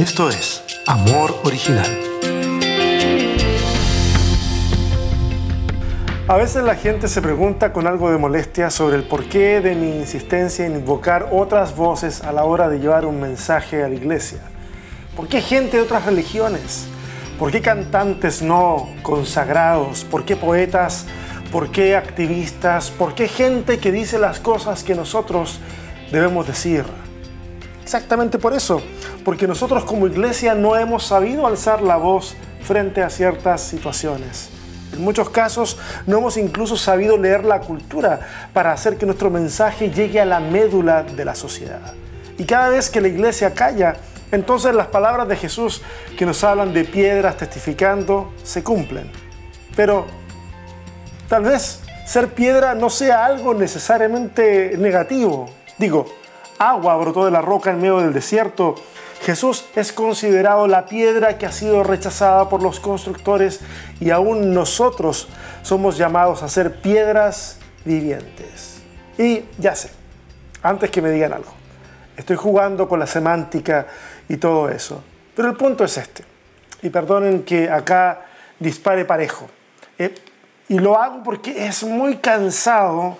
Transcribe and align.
Esto 0.00 0.30
es 0.30 0.62
Amor 0.86 1.38
Original. 1.44 1.84
A 6.26 6.36
veces 6.38 6.64
la 6.64 6.74
gente 6.74 7.06
se 7.06 7.20
pregunta 7.20 7.74
con 7.74 7.86
algo 7.86 8.10
de 8.10 8.16
molestia 8.16 8.70
sobre 8.70 8.96
el 8.96 9.02
porqué 9.02 9.60
de 9.60 9.74
mi 9.74 9.98
insistencia 9.98 10.64
en 10.64 10.76
invocar 10.76 11.28
otras 11.32 11.76
voces 11.76 12.22
a 12.22 12.32
la 12.32 12.44
hora 12.44 12.70
de 12.70 12.78
llevar 12.80 13.04
un 13.04 13.20
mensaje 13.20 13.84
a 13.84 13.90
la 13.90 13.94
iglesia. 13.94 14.38
¿Por 15.14 15.28
qué 15.28 15.42
gente 15.42 15.76
de 15.76 15.82
otras 15.82 16.06
religiones? 16.06 16.86
¿Por 17.38 17.52
qué 17.52 17.60
cantantes 17.60 18.40
no 18.40 18.88
consagrados? 19.02 20.04
¿Por 20.04 20.24
qué 20.24 20.34
poetas? 20.34 21.04
¿Por 21.52 21.70
qué 21.70 21.94
activistas? 21.94 22.90
¿Por 22.90 23.14
qué 23.14 23.28
gente 23.28 23.78
que 23.78 23.92
dice 23.92 24.18
las 24.18 24.40
cosas 24.40 24.82
que 24.82 24.94
nosotros 24.94 25.58
debemos 26.10 26.46
decir? 26.46 26.86
Exactamente 27.82 28.38
por 28.38 28.54
eso, 28.54 28.80
porque 29.30 29.46
nosotros 29.46 29.84
como 29.84 30.08
iglesia 30.08 30.56
no 30.56 30.74
hemos 30.74 31.06
sabido 31.06 31.46
alzar 31.46 31.82
la 31.82 31.94
voz 31.94 32.34
frente 32.64 33.00
a 33.00 33.08
ciertas 33.08 33.60
situaciones. 33.60 34.50
En 34.92 35.04
muchos 35.04 35.30
casos 35.30 35.78
no 36.04 36.18
hemos 36.18 36.36
incluso 36.36 36.76
sabido 36.76 37.16
leer 37.16 37.44
la 37.44 37.60
cultura 37.60 38.18
para 38.52 38.72
hacer 38.72 38.96
que 38.96 39.06
nuestro 39.06 39.30
mensaje 39.30 39.88
llegue 39.88 40.20
a 40.20 40.24
la 40.24 40.40
médula 40.40 41.04
de 41.04 41.24
la 41.24 41.36
sociedad. 41.36 41.94
Y 42.38 42.44
cada 42.44 42.70
vez 42.70 42.90
que 42.90 43.00
la 43.00 43.06
iglesia 43.06 43.54
calla, 43.54 43.98
entonces 44.32 44.74
las 44.74 44.88
palabras 44.88 45.28
de 45.28 45.36
Jesús 45.36 45.80
que 46.18 46.26
nos 46.26 46.42
hablan 46.42 46.74
de 46.74 46.82
piedras 46.82 47.36
testificando 47.36 48.32
se 48.42 48.64
cumplen. 48.64 49.12
Pero 49.76 50.06
tal 51.28 51.44
vez 51.44 51.82
ser 52.04 52.34
piedra 52.34 52.74
no 52.74 52.90
sea 52.90 53.26
algo 53.26 53.54
necesariamente 53.54 54.76
negativo. 54.76 55.48
Digo, 55.78 56.06
agua 56.58 56.96
brotó 56.96 57.24
de 57.24 57.30
la 57.30 57.40
roca 57.40 57.70
en 57.70 57.80
medio 57.80 57.98
del 57.98 58.12
desierto. 58.12 58.74
Jesús 59.22 59.66
es 59.76 59.92
considerado 59.92 60.66
la 60.66 60.86
piedra 60.86 61.36
que 61.36 61.46
ha 61.46 61.52
sido 61.52 61.82
rechazada 61.82 62.48
por 62.48 62.62
los 62.62 62.80
constructores 62.80 63.60
y 64.00 64.10
aún 64.10 64.54
nosotros 64.54 65.28
somos 65.62 65.98
llamados 65.98 66.42
a 66.42 66.48
ser 66.48 66.80
piedras 66.80 67.58
vivientes. 67.84 68.80
Y 69.18 69.44
ya 69.58 69.74
sé, 69.74 69.90
antes 70.62 70.90
que 70.90 71.02
me 71.02 71.10
digan 71.10 71.34
algo, 71.34 71.52
estoy 72.16 72.36
jugando 72.36 72.88
con 72.88 72.98
la 72.98 73.06
semántica 73.06 73.86
y 74.26 74.38
todo 74.38 74.70
eso. 74.70 75.04
Pero 75.36 75.48
el 75.48 75.56
punto 75.56 75.84
es 75.84 75.98
este. 75.98 76.24
Y 76.82 76.88
perdonen 76.88 77.42
que 77.42 77.68
acá 77.68 78.26
dispare 78.58 79.04
parejo. 79.04 79.48
Eh, 79.98 80.14
y 80.68 80.78
lo 80.78 80.98
hago 80.98 81.22
porque 81.22 81.66
es 81.66 81.82
muy 81.82 82.16
cansado 82.16 83.18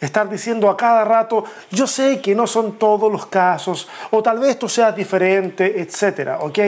estar 0.00 0.28
diciendo 0.28 0.68
a 0.68 0.76
cada 0.76 1.04
rato, 1.04 1.44
yo 1.70 1.86
sé 1.86 2.20
que 2.20 2.34
no 2.34 2.46
son 2.46 2.78
todos 2.78 3.10
los 3.10 3.26
casos, 3.26 3.88
o 4.10 4.22
tal 4.22 4.38
vez 4.38 4.58
tú 4.58 4.68
seas 4.68 4.94
diferente, 4.94 5.80
etcétera, 5.80 6.38
¿ok? 6.40 6.58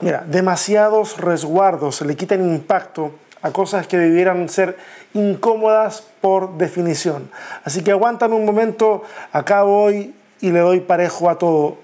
Mira, 0.00 0.24
demasiados 0.26 1.18
resguardos 1.18 2.00
le 2.02 2.16
quitan 2.16 2.40
impacto 2.42 3.12
a 3.42 3.50
cosas 3.50 3.86
que 3.86 3.98
debieran 3.98 4.48
ser 4.48 4.78
incómodas 5.12 6.02
por 6.20 6.56
definición. 6.56 7.30
Así 7.62 7.84
que 7.84 7.90
aguantan 7.90 8.32
un 8.32 8.46
momento, 8.46 9.02
acá 9.32 9.62
voy 9.62 10.14
y 10.40 10.50
le 10.50 10.60
doy 10.60 10.80
parejo 10.80 11.28
a 11.28 11.36
todo 11.36 11.76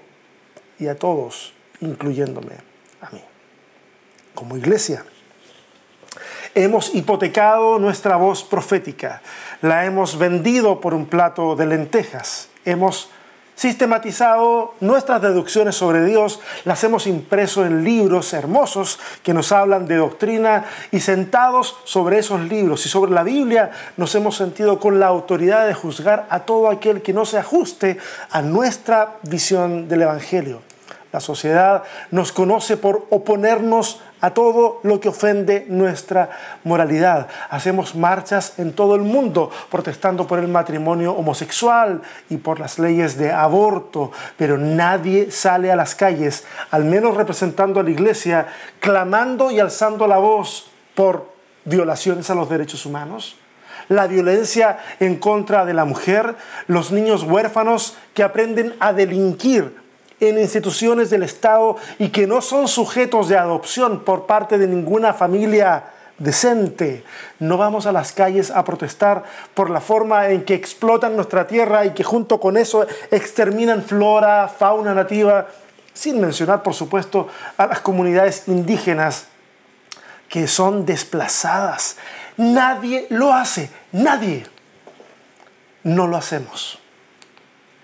y 0.79 0.87
a 0.87 0.95
todos, 0.95 1.53
incluyéndome 1.79 2.55
a 3.01 3.11
mí. 3.11 3.21
Como 4.33 4.57
iglesia, 4.57 5.05
hemos 6.55 6.93
hipotecado 6.95 7.79
nuestra 7.79 8.15
voz 8.15 8.43
profética, 8.43 9.21
la 9.61 9.85
hemos 9.85 10.17
vendido 10.17 10.79
por 10.81 10.93
un 10.93 11.05
plato 11.05 11.55
de 11.55 11.65
lentejas, 11.65 12.49
hemos 12.65 13.09
sistematizado 13.61 14.73
nuestras 14.79 15.21
deducciones 15.21 15.75
sobre 15.75 16.03
Dios, 16.03 16.39
las 16.65 16.83
hemos 16.83 17.05
impreso 17.05 17.63
en 17.63 17.83
libros 17.83 18.33
hermosos 18.33 18.99
que 19.21 19.35
nos 19.35 19.51
hablan 19.51 19.85
de 19.85 19.97
doctrina 19.97 20.65
y 20.91 20.99
sentados 20.99 21.77
sobre 21.83 22.17
esos 22.17 22.41
libros. 22.41 22.83
Y 22.87 22.89
sobre 22.89 23.11
la 23.11 23.21
Biblia 23.21 23.69
nos 23.97 24.15
hemos 24.15 24.35
sentido 24.35 24.79
con 24.79 24.99
la 24.99 25.07
autoridad 25.07 25.67
de 25.67 25.75
juzgar 25.75 26.25
a 26.31 26.39
todo 26.39 26.69
aquel 26.69 27.03
que 27.03 27.13
no 27.13 27.23
se 27.23 27.37
ajuste 27.37 27.99
a 28.31 28.41
nuestra 28.41 29.17
visión 29.21 29.87
del 29.87 30.01
Evangelio. 30.01 30.63
La 31.11 31.19
sociedad 31.19 31.83
nos 32.09 32.31
conoce 32.31 32.77
por 32.77 33.05
oponernos 33.11 34.01
a 34.21 34.31
todo 34.31 34.79
lo 34.83 34.99
que 34.99 35.09
ofende 35.09 35.65
nuestra 35.67 36.29
moralidad. 36.63 37.27
Hacemos 37.49 37.95
marchas 37.95 38.59
en 38.59 38.73
todo 38.73 38.95
el 38.95 39.01
mundo 39.01 39.51
protestando 39.69 40.27
por 40.27 40.39
el 40.39 40.47
matrimonio 40.47 41.13
homosexual 41.13 42.01
y 42.29 42.37
por 42.37 42.59
las 42.59 42.79
leyes 42.79 43.17
de 43.17 43.31
aborto, 43.31 44.11
pero 44.37 44.57
nadie 44.57 45.31
sale 45.31 45.71
a 45.71 45.75
las 45.75 45.95
calles, 45.95 46.45
al 46.69 46.85
menos 46.85 47.17
representando 47.17 47.79
a 47.79 47.83
la 47.83 47.89
iglesia, 47.89 48.47
clamando 48.79 49.51
y 49.51 49.59
alzando 49.59 50.07
la 50.07 50.17
voz 50.17 50.69
por 50.95 51.31
violaciones 51.65 52.29
a 52.29 52.35
los 52.35 52.49
derechos 52.49 52.85
humanos 52.85 53.35
la 53.89 54.07
violencia 54.07 54.79
en 55.01 55.17
contra 55.17 55.65
de 55.65 55.73
la 55.73 55.83
mujer, 55.83 56.35
los 56.67 56.91
niños 56.91 57.23
huérfanos 57.23 57.97
que 58.13 58.23
aprenden 58.23 58.73
a 58.79 58.93
delinquir 58.93 59.80
en 60.21 60.37
instituciones 60.37 61.09
del 61.09 61.23
Estado 61.23 61.75
y 61.99 62.09
que 62.09 62.27
no 62.27 62.41
son 62.41 62.67
sujetos 62.67 63.27
de 63.27 63.37
adopción 63.37 64.05
por 64.05 64.27
parte 64.27 64.57
de 64.57 64.67
ninguna 64.67 65.13
familia 65.13 65.85
decente. 66.19 67.03
No 67.39 67.57
vamos 67.57 67.87
a 67.87 67.91
las 67.91 68.11
calles 68.13 68.51
a 68.51 68.63
protestar 68.63 69.23
por 69.55 69.69
la 69.69 69.81
forma 69.81 70.29
en 70.29 70.45
que 70.45 70.53
explotan 70.53 71.15
nuestra 71.15 71.47
tierra 71.47 71.85
y 71.85 71.91
que 71.91 72.03
junto 72.03 72.39
con 72.39 72.55
eso 72.55 72.85
exterminan 73.09 73.83
flora, 73.83 74.47
fauna 74.47 74.93
nativa, 74.93 75.47
sin 75.93 76.21
mencionar, 76.21 76.61
por 76.61 76.75
supuesto, 76.75 77.27
a 77.57 77.65
las 77.65 77.81
comunidades 77.81 78.47
indígenas 78.47 79.25
que 80.29 80.47
son 80.47 80.85
desplazadas. 80.85 81.97
Nadie 82.37 83.07
lo 83.09 83.33
hace, 83.33 83.71
nadie. 83.91 84.45
No 85.83 86.05
lo 86.05 86.15
hacemos. 86.15 86.77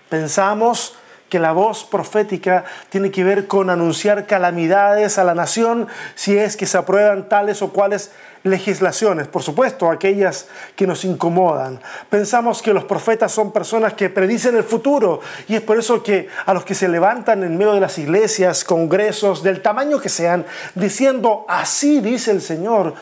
Pensamos 0.08 0.94
que 1.28 1.38
la 1.38 1.52
voz 1.52 1.84
profética 1.84 2.64
tiene 2.88 3.10
que 3.10 3.24
ver 3.24 3.46
con 3.46 3.70
anunciar 3.70 4.26
calamidades 4.26 5.18
a 5.18 5.24
la 5.24 5.34
nación 5.34 5.88
si 6.14 6.36
es 6.36 6.56
que 6.56 6.66
se 6.66 6.78
aprueban 6.78 7.28
tales 7.28 7.62
o 7.62 7.72
cuales 7.72 8.10
legislaciones, 8.44 9.28
por 9.28 9.42
supuesto, 9.42 9.90
aquellas 9.90 10.46
que 10.76 10.86
nos 10.86 11.04
incomodan. 11.04 11.80
Pensamos 12.08 12.62
que 12.62 12.72
los 12.72 12.84
profetas 12.84 13.32
son 13.32 13.52
personas 13.52 13.94
que 13.94 14.10
predicen 14.10 14.56
el 14.56 14.64
futuro 14.64 15.20
y 15.48 15.56
es 15.56 15.60
por 15.60 15.78
eso 15.78 16.02
que 16.02 16.28
a 16.46 16.54
los 16.54 16.64
que 16.64 16.74
se 16.74 16.88
levantan 16.88 17.42
en 17.42 17.58
medio 17.58 17.74
de 17.74 17.80
las 17.80 17.98
iglesias, 17.98 18.64
congresos, 18.64 19.42
del 19.42 19.60
tamaño 19.60 20.00
que 20.00 20.08
sean, 20.08 20.46
diciendo, 20.74 21.44
así 21.48 22.00
dice 22.00 22.30
el 22.30 22.40
Señor, 22.40 22.94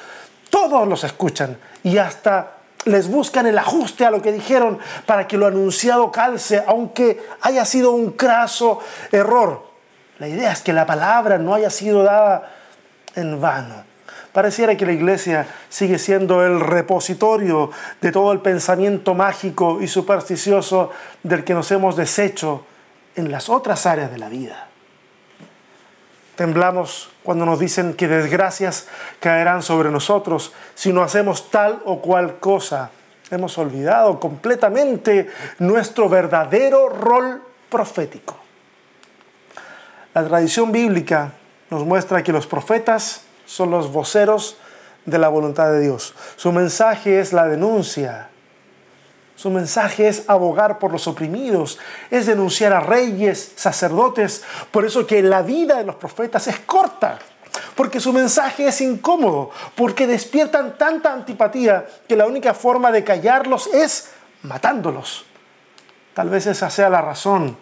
todos 0.50 0.88
los 0.88 1.04
escuchan 1.04 1.58
y 1.82 1.98
hasta 1.98 2.55
les 2.86 3.08
buscan 3.08 3.46
el 3.46 3.58
ajuste 3.58 4.06
a 4.06 4.10
lo 4.10 4.22
que 4.22 4.32
dijeron 4.32 4.78
para 5.04 5.28
que 5.28 5.36
lo 5.36 5.46
anunciado 5.46 6.10
calce, 6.10 6.62
aunque 6.66 7.22
haya 7.42 7.64
sido 7.64 7.90
un 7.90 8.12
craso 8.12 8.80
error. 9.12 9.66
La 10.18 10.28
idea 10.28 10.52
es 10.52 10.62
que 10.62 10.72
la 10.72 10.86
palabra 10.86 11.36
no 11.36 11.52
haya 11.54 11.68
sido 11.68 12.02
dada 12.02 12.50
en 13.14 13.40
vano. 13.40 13.84
Pareciera 14.32 14.76
que 14.76 14.86
la 14.86 14.92
iglesia 14.92 15.46
sigue 15.68 15.98
siendo 15.98 16.44
el 16.44 16.60
repositorio 16.60 17.70
de 18.00 18.12
todo 18.12 18.32
el 18.32 18.40
pensamiento 18.40 19.14
mágico 19.14 19.80
y 19.80 19.88
supersticioso 19.88 20.90
del 21.22 21.42
que 21.42 21.54
nos 21.54 21.70
hemos 21.70 21.96
deshecho 21.96 22.64
en 23.14 23.30
las 23.30 23.48
otras 23.48 23.86
áreas 23.86 24.10
de 24.10 24.18
la 24.18 24.28
vida. 24.28 24.68
Temblamos 26.36 27.10
cuando 27.22 27.46
nos 27.46 27.58
dicen 27.58 27.94
que 27.94 28.08
desgracias 28.08 28.86
caerán 29.20 29.62
sobre 29.62 29.90
nosotros 29.90 30.52
si 30.74 30.92
no 30.92 31.02
hacemos 31.02 31.50
tal 31.50 31.82
o 31.86 32.00
cual 32.00 32.36
cosa. 32.38 32.90
Hemos 33.30 33.58
olvidado 33.58 34.20
completamente 34.20 35.28
nuestro 35.58 36.08
verdadero 36.08 36.88
rol 36.88 37.42
profético. 37.68 38.36
La 40.14 40.24
tradición 40.24 40.72
bíblica 40.72 41.32
nos 41.70 41.84
muestra 41.84 42.22
que 42.22 42.32
los 42.32 42.46
profetas 42.46 43.22
son 43.46 43.70
los 43.70 43.90
voceros 43.90 44.58
de 45.06 45.18
la 45.18 45.28
voluntad 45.28 45.72
de 45.72 45.80
Dios. 45.80 46.14
Su 46.36 46.52
mensaje 46.52 47.20
es 47.20 47.32
la 47.32 47.46
denuncia, 47.46 48.28
su 49.36 49.50
mensaje 49.50 50.08
es 50.08 50.28
abogar 50.28 50.78
por 50.78 50.90
los 50.90 51.06
oprimidos, 51.06 51.78
es 52.10 52.24
denunciar 52.24 52.72
a 52.72 52.80
reyes, 52.80 53.52
sacerdotes. 53.54 54.42
Por 54.70 54.86
eso 54.86 55.06
que 55.06 55.22
la 55.22 55.42
vida 55.42 55.76
de 55.76 55.84
los 55.84 55.96
profetas 55.96 56.48
es 56.48 56.58
corta, 56.60 57.18
porque 57.74 58.00
su 58.00 58.14
mensaje 58.14 58.66
es 58.66 58.80
incómodo, 58.80 59.50
porque 59.74 60.06
despiertan 60.06 60.78
tanta 60.78 61.12
antipatía 61.12 61.86
que 62.08 62.16
la 62.16 62.26
única 62.26 62.54
forma 62.54 62.90
de 62.90 63.04
callarlos 63.04 63.66
es 63.74 64.10
matándolos. 64.42 65.26
Tal 66.14 66.30
vez 66.30 66.46
esa 66.46 66.70
sea 66.70 66.88
la 66.88 67.02
razón 67.02 67.58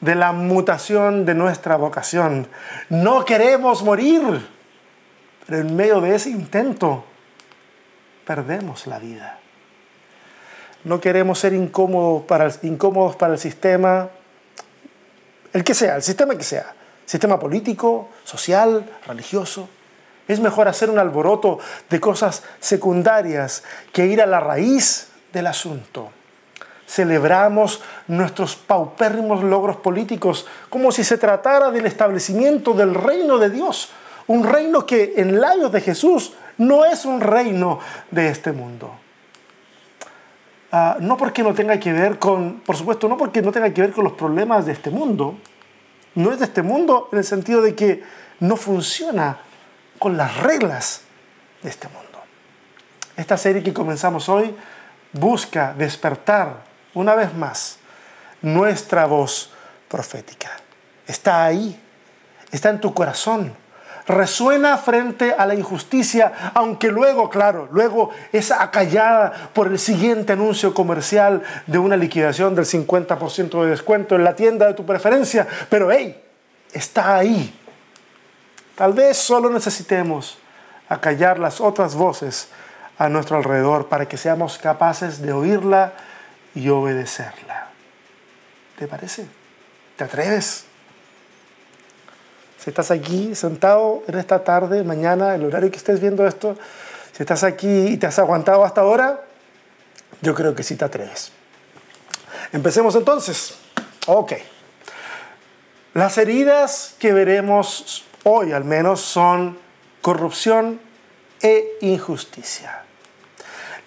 de 0.00 0.16
la 0.16 0.32
mutación 0.32 1.24
de 1.24 1.34
nuestra 1.34 1.76
vocación. 1.76 2.48
No 2.88 3.24
queremos 3.24 3.84
morir, 3.84 4.48
pero 5.46 5.60
en 5.60 5.76
medio 5.76 6.00
de 6.00 6.16
ese 6.16 6.30
intento 6.30 7.04
perdemos 8.26 8.88
la 8.88 8.98
vida. 8.98 9.38
No 10.84 11.00
queremos 11.00 11.38
ser 11.38 11.52
incómodos 11.54 12.24
para, 12.24 12.46
el, 12.46 12.52
incómodos 12.62 13.16
para 13.16 13.32
el 13.32 13.38
sistema, 13.38 14.08
el 15.52 15.64
que 15.64 15.74
sea, 15.74 15.96
el 15.96 16.02
sistema 16.02 16.36
que 16.36 16.44
sea. 16.44 16.74
sistema 17.06 17.38
político, 17.38 18.08
social, 18.24 18.84
religioso. 19.06 19.68
Es 20.26 20.40
mejor 20.40 20.68
hacer 20.68 20.88
un 20.90 20.98
alboroto 20.98 21.58
de 21.90 22.00
cosas 22.00 22.42
secundarias 22.60 23.62
que 23.92 24.06
ir 24.06 24.22
a 24.22 24.26
la 24.26 24.40
raíz 24.40 25.08
del 25.32 25.46
asunto. 25.46 26.10
Celebramos 26.86 27.82
nuestros 28.08 28.56
paupérrimos 28.56 29.42
logros 29.42 29.76
políticos 29.76 30.46
como 30.70 30.92
si 30.92 31.04
se 31.04 31.18
tratara 31.18 31.70
del 31.70 31.86
establecimiento 31.86 32.72
del 32.72 32.94
reino 32.94 33.38
de 33.38 33.50
Dios, 33.50 33.90
un 34.26 34.44
reino 34.44 34.86
que 34.86 35.14
en 35.16 35.40
labios 35.40 35.72
de 35.72 35.80
Jesús 35.80 36.32
no 36.58 36.84
es 36.84 37.04
un 37.04 37.20
reino 37.20 37.80
de 38.10 38.28
este 38.28 38.52
mundo. 38.52 39.03
Ah, 40.76 40.96
no 40.98 41.16
porque 41.16 41.44
no 41.44 41.54
tenga 41.54 41.78
que 41.78 41.92
ver 41.92 42.18
con, 42.18 42.54
por 42.66 42.74
supuesto, 42.74 43.08
no 43.08 43.16
porque 43.16 43.40
no 43.40 43.52
tenga 43.52 43.72
que 43.72 43.80
ver 43.80 43.92
con 43.92 44.02
los 44.02 44.14
problemas 44.14 44.66
de 44.66 44.72
este 44.72 44.90
mundo, 44.90 45.38
no 46.16 46.32
es 46.32 46.40
de 46.40 46.46
este 46.46 46.62
mundo 46.62 47.08
en 47.12 47.18
el 47.18 47.24
sentido 47.24 47.62
de 47.62 47.76
que 47.76 48.02
no 48.40 48.56
funciona 48.56 49.38
con 50.00 50.16
las 50.16 50.36
reglas 50.38 51.02
de 51.62 51.70
este 51.70 51.86
mundo. 51.86 52.18
Esta 53.16 53.36
serie 53.36 53.62
que 53.62 53.72
comenzamos 53.72 54.28
hoy 54.28 54.52
busca 55.12 55.72
despertar 55.78 56.64
una 56.94 57.14
vez 57.14 57.32
más 57.34 57.78
nuestra 58.42 59.06
voz 59.06 59.52
profética. 59.86 60.50
Está 61.06 61.44
ahí, 61.44 61.80
está 62.50 62.70
en 62.70 62.80
tu 62.80 62.92
corazón 62.92 63.54
resuena 64.06 64.76
frente 64.76 65.32
a 65.32 65.46
la 65.46 65.54
injusticia, 65.54 66.52
aunque 66.54 66.88
luego, 66.88 67.30
claro, 67.30 67.68
luego 67.72 68.10
es 68.32 68.50
acallada 68.50 69.50
por 69.52 69.68
el 69.68 69.78
siguiente 69.78 70.34
anuncio 70.34 70.74
comercial 70.74 71.42
de 71.66 71.78
una 71.78 71.96
liquidación 71.96 72.54
del 72.54 72.66
50% 72.66 73.64
de 73.64 73.70
descuento 73.70 74.14
en 74.16 74.24
la 74.24 74.36
tienda 74.36 74.66
de 74.66 74.74
tu 74.74 74.84
preferencia. 74.84 75.46
Pero 75.70 75.90
hey, 75.90 76.22
está 76.72 77.16
ahí. 77.16 77.58
Tal 78.74 78.92
vez 78.92 79.16
solo 79.16 79.50
necesitemos 79.50 80.38
acallar 80.88 81.38
las 81.38 81.60
otras 81.60 81.94
voces 81.94 82.48
a 82.98 83.08
nuestro 83.08 83.36
alrededor 83.36 83.88
para 83.88 84.06
que 84.06 84.16
seamos 84.16 84.58
capaces 84.58 85.22
de 85.22 85.32
oírla 85.32 85.92
y 86.54 86.68
obedecerla. 86.68 87.68
¿Te 88.78 88.86
parece? 88.86 89.26
¿Te 89.96 90.04
atreves? 90.04 90.66
Si 92.64 92.70
estás 92.70 92.90
aquí 92.90 93.34
sentado 93.34 94.02
en 94.08 94.18
esta 94.18 94.42
tarde, 94.42 94.84
mañana, 94.84 95.34
el 95.34 95.44
horario 95.44 95.70
que 95.70 95.76
estés 95.76 96.00
viendo 96.00 96.26
esto, 96.26 96.56
si 97.12 97.22
estás 97.22 97.44
aquí 97.44 97.88
y 97.88 97.98
te 97.98 98.06
has 98.06 98.18
aguantado 98.18 98.64
hasta 98.64 98.80
ahora, 98.80 99.20
yo 100.22 100.34
creo 100.34 100.54
que 100.54 100.62
sí 100.62 100.74
te 100.74 100.86
atreves. 100.86 101.30
Empecemos 102.54 102.96
entonces. 102.96 103.56
Ok. 104.06 104.32
Las 105.92 106.16
heridas 106.16 106.94
que 106.98 107.12
veremos 107.12 108.06
hoy 108.22 108.52
al 108.52 108.64
menos 108.64 109.02
son 109.02 109.58
corrupción 110.00 110.80
e 111.42 111.76
injusticia. 111.82 112.84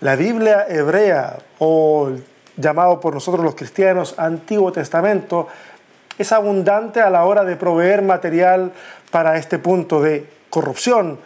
La 0.01 0.15
Biblia 0.15 0.68
hebrea 0.69 1.39
o 1.57 2.12
llamado 2.56 3.00
por 3.00 3.15
nosotros 3.15 3.44
los 3.44 3.56
cristianos 3.56 4.13
Antiguo 4.19 4.71
Testamento 4.71 5.47
es 6.17 6.31
abundante 6.31 7.01
a 7.01 7.09
la 7.09 7.25
hora 7.25 7.43
de 7.43 7.55
proveer 7.55 8.01
material 8.01 8.71
para 9.11 9.37
este 9.37 9.59
punto 9.59 10.01
de 10.01 10.27
corrupción 10.49 11.19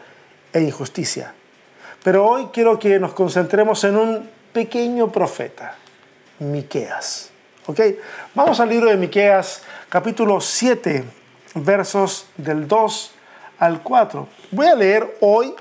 e 0.53 0.61
injusticia. 0.61 1.33
Pero 2.03 2.27
hoy 2.27 2.49
quiero 2.51 2.79
que 2.79 2.99
nos 2.99 3.13
concentremos 3.13 3.83
en 3.83 3.97
un 3.97 4.29
pequeño 4.53 5.11
profeta, 5.11 5.75
Miqueas. 6.39 7.29
¿Ok? 7.67 7.79
Vamos 8.33 8.59
al 8.59 8.69
libro 8.69 8.89
de 8.89 8.97
Miqueas, 8.97 9.61
capítulo 9.87 10.41
7, 10.41 11.03
versos 11.55 12.27
del 12.37 12.67
2 12.67 13.11
al 13.59 13.81
4. 13.83 14.27
Voy 14.51 14.67
a 14.67 14.75
leer 14.75 15.17
hoy 15.21 15.53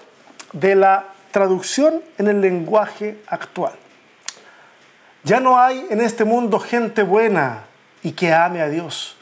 de 0.53 0.75
la 0.75 1.07
traducción 1.31 2.03
en 2.19 2.29
el 2.29 2.41
lenguaje 2.41 3.19
actual. 3.27 3.75
Ya 5.23 5.39
no 5.39 5.61
hay 5.61 5.87
en 5.91 6.01
este 6.01 6.25
mundo 6.25 6.59
gente 6.59 7.03
buena 7.03 7.65
y 8.03 8.13
que 8.13 8.33
ame 8.33 8.63
a 8.63 8.69
Dios 8.69 9.17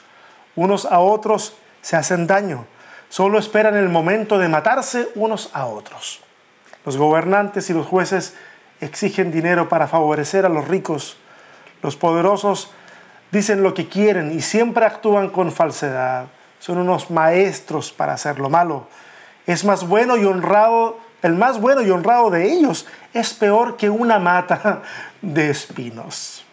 unos 0.59 0.85
a 0.85 0.99
otros 0.99 1.55
se 1.81 1.95
hacen 1.95 2.27
daño, 2.27 2.65
solo 3.07 3.39
esperan 3.39 3.77
el 3.77 3.87
momento 3.87 4.37
de 4.37 4.49
matarse 4.49 5.09
unos 5.15 5.49
a 5.53 5.65
otros. 5.65 6.19
Los 6.85 6.97
gobernantes 6.97 7.69
y 7.69 7.73
los 7.73 7.87
jueces 7.87 8.35
exigen 8.81 9.31
dinero 9.31 9.69
para 9.69 9.87
favorecer 9.87 10.45
a 10.45 10.49
los 10.49 10.67
ricos. 10.67 11.15
Los 11.81 11.95
poderosos 11.95 12.71
dicen 13.31 13.63
lo 13.63 13.73
que 13.73 13.87
quieren 13.87 14.31
y 14.37 14.41
siempre 14.41 14.85
actúan 14.85 15.29
con 15.29 15.51
falsedad. 15.51 16.25
Son 16.59 16.77
unos 16.77 17.09
maestros 17.09 17.93
para 17.93 18.13
hacer 18.13 18.39
lo 18.39 18.49
malo. 18.49 18.87
Es 19.47 19.63
más 19.63 19.87
bueno 19.87 20.17
y 20.17 20.25
honrado, 20.25 20.97
el 21.21 21.35
más 21.35 21.59
bueno 21.61 21.81
y 21.81 21.89
honrado 21.89 22.29
de 22.29 22.51
ellos 22.51 22.85
es 23.13 23.33
peor 23.33 23.77
que 23.77 23.89
una 23.89 24.19
mata 24.19 24.81
de 25.21 25.49
espinos. 25.49 26.43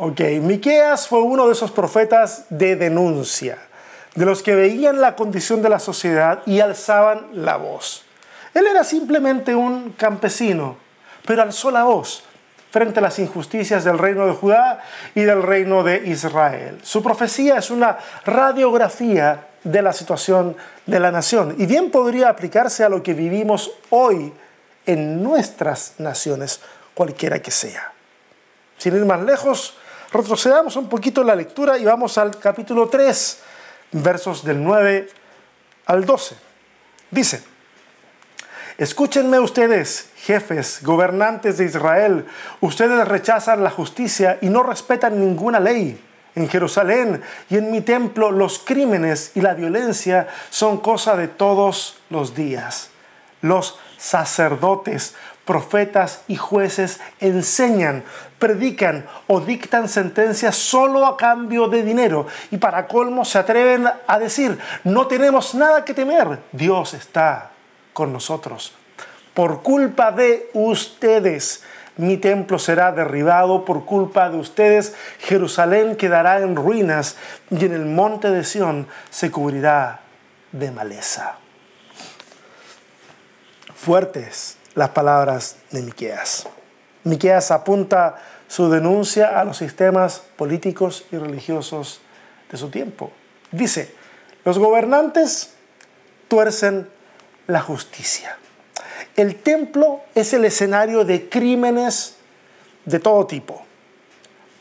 Ok, 0.00 0.20
Miqueas 0.40 1.08
fue 1.08 1.22
uno 1.22 1.48
de 1.48 1.54
esos 1.54 1.72
profetas 1.72 2.44
de 2.50 2.76
denuncia, 2.76 3.58
de 4.14 4.24
los 4.24 4.44
que 4.44 4.54
veían 4.54 5.00
la 5.00 5.16
condición 5.16 5.60
de 5.60 5.68
la 5.68 5.80
sociedad 5.80 6.40
y 6.46 6.60
alzaban 6.60 7.26
la 7.32 7.56
voz. 7.56 8.04
Él 8.54 8.68
era 8.68 8.84
simplemente 8.84 9.56
un 9.56 9.90
campesino, 9.98 10.76
pero 11.26 11.42
alzó 11.42 11.72
la 11.72 11.82
voz 11.82 12.22
frente 12.70 13.00
a 13.00 13.02
las 13.02 13.18
injusticias 13.18 13.82
del 13.82 13.98
reino 13.98 14.24
de 14.28 14.34
Judá 14.34 14.84
y 15.16 15.22
del 15.22 15.42
reino 15.42 15.82
de 15.82 16.06
Israel. 16.06 16.78
Su 16.84 17.02
profecía 17.02 17.56
es 17.56 17.68
una 17.68 17.98
radiografía 18.24 19.48
de 19.64 19.82
la 19.82 19.92
situación 19.92 20.56
de 20.86 21.00
la 21.00 21.10
nación 21.10 21.56
y 21.58 21.66
bien 21.66 21.90
podría 21.90 22.28
aplicarse 22.28 22.84
a 22.84 22.88
lo 22.88 23.02
que 23.02 23.14
vivimos 23.14 23.72
hoy 23.90 24.32
en 24.86 25.24
nuestras 25.24 25.94
naciones, 25.98 26.60
cualquiera 26.94 27.42
que 27.42 27.50
sea. 27.50 27.92
Sin 28.76 28.94
ir 28.94 29.04
más 29.04 29.22
lejos, 29.22 29.74
Retrocedamos 30.10 30.76
un 30.76 30.88
poquito 30.88 31.22
la 31.22 31.36
lectura 31.36 31.76
y 31.76 31.84
vamos 31.84 32.16
al 32.16 32.38
capítulo 32.38 32.88
3, 32.88 33.40
versos 33.92 34.42
del 34.42 34.62
9 34.62 35.08
al 35.84 36.06
12. 36.06 36.34
Dice, 37.10 37.42
escúchenme 38.78 39.38
ustedes, 39.38 40.10
jefes, 40.16 40.80
gobernantes 40.82 41.58
de 41.58 41.66
Israel, 41.66 42.26
ustedes 42.60 43.06
rechazan 43.06 43.62
la 43.62 43.70
justicia 43.70 44.38
y 44.40 44.48
no 44.48 44.62
respetan 44.62 45.20
ninguna 45.20 45.60
ley. 45.60 46.02
En 46.34 46.48
Jerusalén 46.48 47.20
y 47.50 47.56
en 47.56 47.70
mi 47.70 47.80
templo 47.80 48.30
los 48.30 48.60
crímenes 48.60 49.32
y 49.34 49.40
la 49.40 49.54
violencia 49.54 50.28
son 50.50 50.78
cosa 50.78 51.16
de 51.16 51.28
todos 51.28 51.98
los 52.10 52.34
días. 52.34 52.90
Los 53.40 53.78
sacerdotes 53.96 55.14
profetas 55.48 56.24
y 56.28 56.36
jueces 56.36 57.00
enseñan, 57.20 58.04
predican 58.38 59.06
o 59.28 59.40
dictan 59.40 59.88
sentencias 59.88 60.54
solo 60.54 61.06
a 61.06 61.16
cambio 61.16 61.68
de 61.68 61.82
dinero 61.82 62.26
y 62.50 62.58
para 62.58 62.86
colmo 62.86 63.24
se 63.24 63.38
atreven 63.38 63.88
a 64.06 64.18
decir, 64.18 64.58
no 64.84 65.06
tenemos 65.06 65.54
nada 65.54 65.86
que 65.86 65.94
temer, 65.94 66.40
Dios 66.52 66.92
está 66.92 67.52
con 67.94 68.12
nosotros. 68.12 68.74
Por 69.32 69.62
culpa 69.62 70.12
de 70.12 70.50
ustedes, 70.52 71.62
mi 71.96 72.18
templo 72.18 72.58
será 72.58 72.92
derribado 72.92 73.64
por 73.64 73.86
culpa 73.86 74.28
de 74.28 74.36
ustedes, 74.36 74.94
Jerusalén 75.18 75.96
quedará 75.96 76.40
en 76.40 76.56
ruinas 76.56 77.16
y 77.50 77.64
en 77.64 77.72
el 77.72 77.86
monte 77.86 78.30
de 78.30 78.44
Sión 78.44 78.86
se 79.08 79.30
cubrirá 79.30 80.00
de 80.52 80.70
maleza. 80.70 81.38
Fuertes 83.78 84.56
las 84.74 84.88
palabras 84.90 85.56
de 85.70 85.82
Miqueas. 85.82 86.48
Miqueas 87.04 87.52
apunta 87.52 88.16
su 88.48 88.68
denuncia 88.68 89.38
a 89.38 89.44
los 89.44 89.58
sistemas 89.58 90.20
políticos 90.34 91.04
y 91.12 91.16
religiosos 91.16 92.00
de 92.50 92.58
su 92.58 92.70
tiempo. 92.70 93.12
Dice, 93.52 93.94
los 94.44 94.58
gobernantes 94.58 95.54
tuercen 96.26 96.88
la 97.46 97.60
justicia. 97.60 98.36
El 99.14 99.36
templo 99.36 100.00
es 100.16 100.32
el 100.32 100.44
escenario 100.44 101.04
de 101.04 101.28
crímenes 101.28 102.16
de 102.84 102.98
todo 102.98 103.28
tipo. 103.28 103.64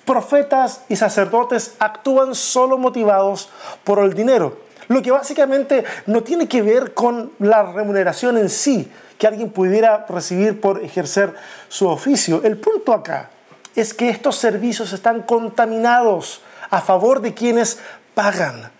Profetas 0.05 0.81
y 0.89 0.95
sacerdotes 0.95 1.73
actúan 1.79 2.35
solo 2.35 2.77
motivados 2.77 3.49
por 3.83 3.97
el 3.97 4.13
dinero, 4.13 4.66
lo 4.87 5.01
que 5.01 5.11
básicamente 5.11 5.83
no 6.05 6.23
tiene 6.23 6.47
que 6.47 6.61
ver 6.61 6.93
con 6.93 7.31
la 7.39 7.63
remuneración 7.63 8.37
en 8.37 8.49
sí, 8.49 8.91
que 9.17 9.27
alguien 9.27 9.49
pudiera 9.49 10.05
recibir 10.07 10.61
por 10.61 10.83
ejercer 10.83 11.33
su 11.67 11.87
oficio. 11.87 12.41
El 12.43 12.57
punto 12.57 12.93
acá 12.93 13.29
es 13.75 13.93
que 13.93 14.09
estos 14.09 14.35
servicios 14.37 14.93
están 14.93 15.23
contaminados 15.23 16.41
a 16.69 16.81
favor 16.81 17.21
de 17.21 17.33
quienes 17.33 17.79
pagan. 18.13 18.71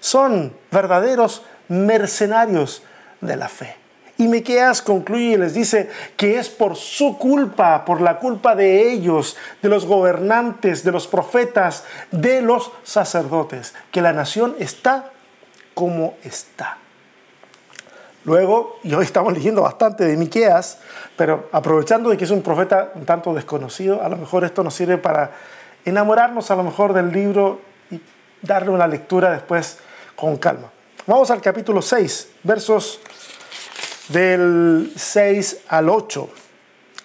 Son 0.00 0.54
verdaderos 0.70 1.42
mercenarios 1.68 2.82
de 3.20 3.36
la 3.36 3.48
fe. 3.48 3.76
Y 4.16 4.26
Miqueas 4.26 4.82
concluye 4.82 5.34
y 5.34 5.36
les 5.36 5.54
dice 5.54 5.88
que 6.16 6.38
es 6.38 6.48
por 6.48 6.74
su 6.74 7.18
culpa, 7.18 7.84
por 7.84 8.00
la 8.00 8.18
culpa 8.18 8.56
de 8.56 8.90
ellos, 8.90 9.36
de 9.62 9.68
los 9.68 9.86
gobernantes, 9.86 10.82
de 10.82 10.90
los 10.90 11.06
profetas, 11.06 11.84
de 12.10 12.42
los 12.42 12.72
sacerdotes, 12.82 13.74
que 13.92 14.02
la 14.02 14.12
nación 14.12 14.56
está 14.58 15.12
como 15.78 16.16
está. 16.24 16.76
Luego, 18.24 18.80
y 18.82 18.92
hoy 18.94 19.04
estamos 19.04 19.32
leyendo 19.32 19.62
bastante 19.62 20.04
de 20.04 20.16
Miqueas, 20.16 20.80
pero 21.16 21.48
aprovechando 21.52 22.10
de 22.10 22.16
que 22.16 22.24
es 22.24 22.32
un 22.32 22.42
profeta 22.42 22.90
un 22.96 23.06
tanto 23.06 23.32
desconocido, 23.32 24.02
a 24.02 24.08
lo 24.08 24.16
mejor 24.16 24.42
esto 24.42 24.64
nos 24.64 24.74
sirve 24.74 24.98
para 24.98 25.30
enamorarnos 25.84 26.50
a 26.50 26.56
lo 26.56 26.64
mejor 26.64 26.94
del 26.94 27.12
libro 27.12 27.60
y 27.92 28.00
darle 28.42 28.70
una 28.70 28.88
lectura 28.88 29.30
después 29.30 29.78
con 30.16 30.36
calma. 30.38 30.68
Vamos 31.06 31.30
al 31.30 31.40
capítulo 31.40 31.80
6, 31.80 32.28
versos 32.42 32.98
del 34.08 34.92
6 34.96 35.60
al 35.68 35.90
8. 35.90 36.28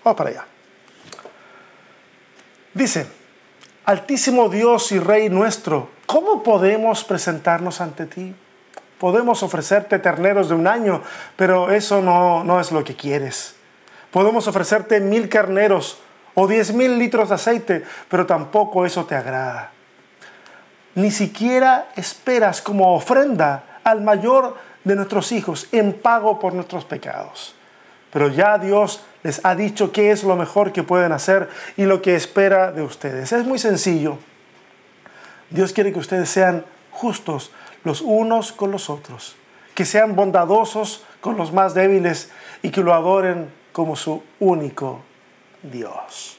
Vamos 0.04 0.18
para 0.18 0.30
allá. 0.32 0.48
Dice, 2.74 3.06
Altísimo 3.86 4.50
Dios 4.50 4.92
y 4.92 4.98
Rey 4.98 5.30
nuestro, 5.30 5.90
¿cómo 6.08 6.42
podemos 6.42 7.04
presentarnos 7.04 7.80
ante 7.82 8.08
ti? 8.08 8.34
Podemos 9.04 9.44
ofrecerte 9.44 10.00
terneros 10.00 10.48
de 10.48 10.56
un 10.56 10.66
año, 10.66 11.02
pero 11.36 11.70
eso 11.72 12.02
no, 12.02 12.42
no 12.46 12.62
es 12.62 12.72
lo 12.72 12.86
que 12.86 12.96
quieres. 12.96 13.54
Podemos 14.12 14.48
ofrecerte 14.48 15.02
mil 15.02 15.28
carneros 15.28 16.00
o 16.36 16.48
diez 16.48 16.74
mil 16.74 16.98
litros 16.98 17.28
de 17.28 17.36
aceite, 17.36 17.84
pero 18.08 18.26
tampoco 18.26 18.86
eso 18.86 19.04
te 19.04 19.14
agrada. 19.14 19.72
Ni 20.96 21.12
siquiera 21.12 21.90
esperas 21.98 22.62
como 22.62 22.96
ofrenda 22.96 23.82
al 23.84 24.00
mayor 24.00 24.56
de 24.86 24.96
nuestros 24.96 25.34
hijos 25.34 25.68
en 25.74 25.92
pago 25.92 26.40
por 26.40 26.54
nuestros 26.54 26.86
pecados. 26.86 27.56
Pero 28.10 28.30
ya 28.30 28.58
Dios 28.58 29.04
les 29.22 29.44
ha 29.44 29.54
dicho 29.54 29.92
qué 29.92 30.12
es 30.12 30.24
lo 30.24 30.38
mejor 30.38 30.72
que 30.72 30.84
pueden 30.84 31.12
hacer 31.12 31.50
y 31.76 31.84
lo 31.84 32.02
que 32.02 32.16
espera 32.16 32.72
de 32.72 32.84
ustedes. 32.84 33.34
Es 33.34 33.46
muy 33.46 33.60
sencillo. 33.60 34.18
Dios 35.50 35.74
quiere 35.74 35.92
que 35.92 36.00
ustedes 36.00 36.30
sean 36.30 36.64
justos 36.90 37.52
los 37.84 38.02
unos 38.02 38.52
con 38.52 38.72
los 38.72 38.90
otros, 38.90 39.36
que 39.76 39.86
sean 39.86 40.16
bondadosos 40.16 41.04
con 41.22 41.38
los 41.38 41.52
más 41.52 41.74
débiles 41.74 42.30
y 42.62 42.70
que 42.70 42.82
lo 42.82 42.94
adoren 42.94 43.52
como 43.72 43.96
su 43.96 44.24
único 44.40 45.02
Dios. 45.62 46.38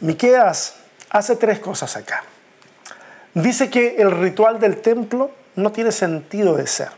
Miqueas 0.00 0.76
hace 1.10 1.36
tres 1.36 1.58
cosas 1.58 1.96
acá. 1.96 2.24
Dice 3.34 3.70
que 3.70 3.96
el 3.96 4.10
ritual 4.10 4.60
del 4.60 4.80
templo 4.80 5.30
no 5.56 5.72
tiene 5.72 5.92
sentido 5.92 6.54
de 6.54 6.66
ser. 6.66 6.90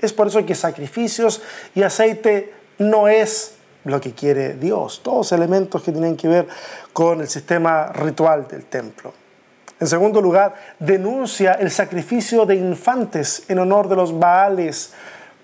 Es 0.00 0.12
por 0.12 0.28
eso 0.28 0.44
que 0.44 0.54
sacrificios 0.54 1.42
y 1.74 1.82
aceite 1.82 2.52
no 2.78 3.08
es 3.08 3.56
lo 3.84 4.00
que 4.00 4.12
quiere 4.12 4.54
Dios. 4.54 5.02
Todos 5.02 5.32
elementos 5.32 5.82
que 5.82 5.92
tienen 5.92 6.16
que 6.16 6.28
ver 6.28 6.48
con 6.92 7.20
el 7.20 7.28
sistema 7.28 7.92
ritual 7.92 8.48
del 8.48 8.64
templo. 8.64 9.12
En 9.82 9.88
segundo 9.88 10.20
lugar, 10.20 10.54
denuncia 10.78 11.54
el 11.54 11.68
sacrificio 11.68 12.46
de 12.46 12.54
infantes 12.54 13.42
en 13.48 13.58
honor 13.58 13.88
de 13.88 13.96
los 13.96 14.16
Baales 14.16 14.92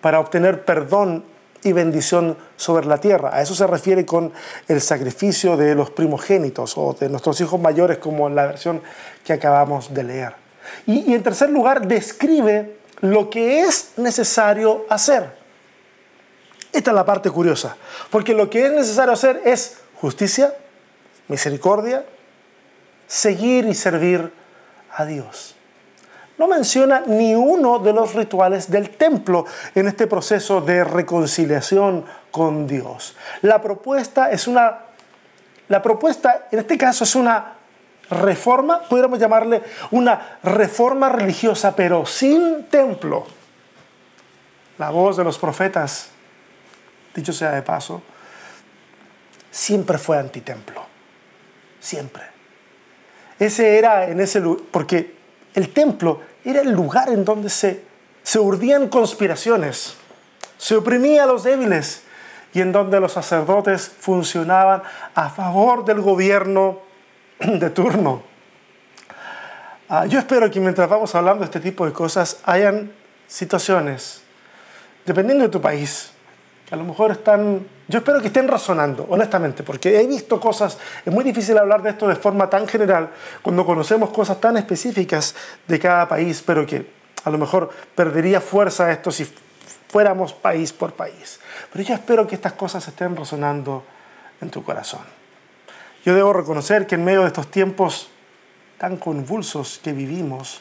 para 0.01 0.21
obtener 0.21 0.65
perdón 0.65 1.25
y 1.65 1.73
bendición 1.73 2.37
sobre 2.57 2.87
la 2.87 2.99
tierra. 2.99 3.31
A 3.33 3.43
eso 3.43 3.57
se 3.57 3.67
refiere 3.67 4.07
con 4.07 4.33
el 4.69 4.81
sacrificio 4.81 5.57
de 5.57 5.75
los 5.75 5.91
primogénitos 5.91 6.79
o 6.79 6.93
de 6.93 7.09
nuestros 7.09 7.41
hijos 7.41 7.61
mayores, 7.61 7.99
como 7.99 8.29
en 8.29 8.37
la 8.37 8.47
versión 8.47 8.81
que 9.25 9.33
acabamos 9.33 9.93
de 9.93 10.05
leer. 10.05 10.35
Y, 10.87 11.13
en 11.13 11.23
tercer 11.25 11.51
lugar, 11.51 11.89
describe 11.89 12.77
lo 13.01 13.31
que 13.31 13.63
es 13.63 13.95
necesario 13.97 14.87
hacer. 14.89 15.33
Esta 16.73 16.93
es 16.93 16.95
la 16.95 17.05
parte 17.05 17.29
curiosa, 17.29 17.77
porque 18.09 18.35
lo 18.35 18.49
que 18.49 18.67
es 18.67 18.71
necesario 18.71 19.15
hacer 19.15 19.43
es 19.45 19.79
justicia, 19.97 20.55
misericordia, 21.27 22.05
seguir 23.09 23.65
y 23.65 23.75
servir 23.75 24.33
a 24.95 25.05
Dios. 25.05 25.57
No 26.39 26.47
menciona 26.47 27.03
ni 27.05 27.35
uno 27.35 27.81
de 27.81 27.93
los 27.93 28.15
rituales 28.15 28.71
del 28.71 28.91
templo 28.91 29.45
en 29.75 29.89
este 29.89 30.07
proceso 30.07 30.61
de 30.61 30.85
reconciliación 30.85 32.05
con 32.31 32.69
Dios. 32.69 33.17
La 33.43 33.61
propuesta 33.61 34.31
es 34.31 34.47
una 34.47 34.85
la 35.69 35.83
propuesta 35.83 36.49
en 36.51 36.61
este 36.61 36.79
caso 36.79 37.05
es 37.05 37.15
una 37.15 37.55
reforma, 38.11 38.81
podríamos 38.89 39.19
llamarle 39.19 39.63
una 39.91 40.39
reforma 40.43 41.11
religiosa, 41.11 41.77
pero 41.77 42.07
sin 42.07 42.65
templo. 42.65 43.27
La 44.79 44.91
voz 44.91 45.17
de 45.17 45.25
los 45.25 45.39
profetas, 45.39 46.09
dicho 47.15 47.33
sea 47.33 47.51
de 47.51 47.63
paso, 47.63 48.01
siempre 49.51 49.99
fue 49.99 50.19
antitemplo. 50.19 50.87
Siempre. 51.81 52.38
Ese 53.39 53.79
era 53.79 54.09
en 54.09 54.21
ese 54.21 54.41
porque 54.71 55.15
el 55.55 55.73
templo 55.73 56.21
era 56.45 56.61
el 56.61 56.73
lugar 56.73 57.09
en 57.09 57.25
donde 57.25 57.51
se, 57.51 57.83
se 58.23 58.39
urdían 58.39 58.89
conspiraciones, 58.89 59.97
se 60.57 60.77
oprimía 60.77 61.25
a 61.25 61.27
los 61.27 61.45
débiles 61.45 62.03
y 62.53 62.61
en 62.61 62.73
donde 62.73 63.01
los 63.01 63.13
sacerdotes 63.13 63.89
funcionaban 63.89 64.83
a 65.15 65.31
favor 65.31 65.85
del 65.85 66.01
gobierno 66.01 66.81
de 67.39 67.71
turno. 67.71 68.23
Ah, 69.89 70.07
yo 70.07 70.19
espero 70.19 70.51
que 70.51 70.61
mientras 70.61 70.89
vamos 70.89 71.15
hablando 71.15 71.41
de 71.41 71.47
este 71.47 71.61
tipo 71.61 71.87
de 71.87 71.93
cosas 71.93 72.41
hayan 72.45 72.93
situaciones, 73.27 74.23
dependiendo 75.07 75.45
de 75.45 75.51
tu 75.51 75.61
país, 75.61 76.13
a 76.71 76.77
lo 76.77 76.85
mejor 76.85 77.13
están, 77.13 77.67
yo 77.89 77.99
espero 77.99 78.21
que 78.21 78.27
estén 78.27 78.47
razonando, 78.47 79.07
honestamente, 79.09 79.63
porque 79.63 80.01
he 80.01 80.07
visto 80.07 80.39
cosas, 80.41 80.79
es 81.05 81.13
muy 81.13 81.25
difícil 81.25 81.57
hablar 81.57 81.83
de 81.83 81.91
esto 81.91 82.07
de 82.09 82.17
forma 82.17 82.51
tan 82.51 82.69
general 82.69 83.11
cuando 83.43 83.65
conocemos 83.65 84.11
cosas 84.11 84.41
tan 84.41 84.57
específicas 84.57 85.35
de 85.67 85.79
cada 85.79 86.07
país, 86.09 86.43
pero 86.45 86.67
que 86.67 86.91
a 87.25 87.31
lo 87.31 87.39
mejor 87.39 87.71
perdería 87.95 88.41
fuerza 88.41 88.91
esto 88.93 89.11
si 89.11 89.27
fuéramos 89.89 90.33
país 90.33 90.73
por 90.73 90.93
país. 90.93 91.41
Pero 91.73 91.85
yo 91.85 91.95
espero 91.95 92.27
que 92.27 92.35
estas 92.35 92.53
cosas 92.53 92.87
estén 92.87 93.17
razonando 93.17 93.83
en 94.41 94.51
tu 94.51 94.63
corazón. 94.63 95.01
Yo 96.05 96.15
debo 96.15 96.33
reconocer 96.33 96.87
que 96.87 96.95
en 96.95 97.05
medio 97.05 97.23
de 97.23 97.29
estos 97.29 97.51
tiempos 97.51 98.11
tan 98.79 98.97
convulsos 98.97 99.81
que 99.83 99.93
vivimos, 99.93 100.61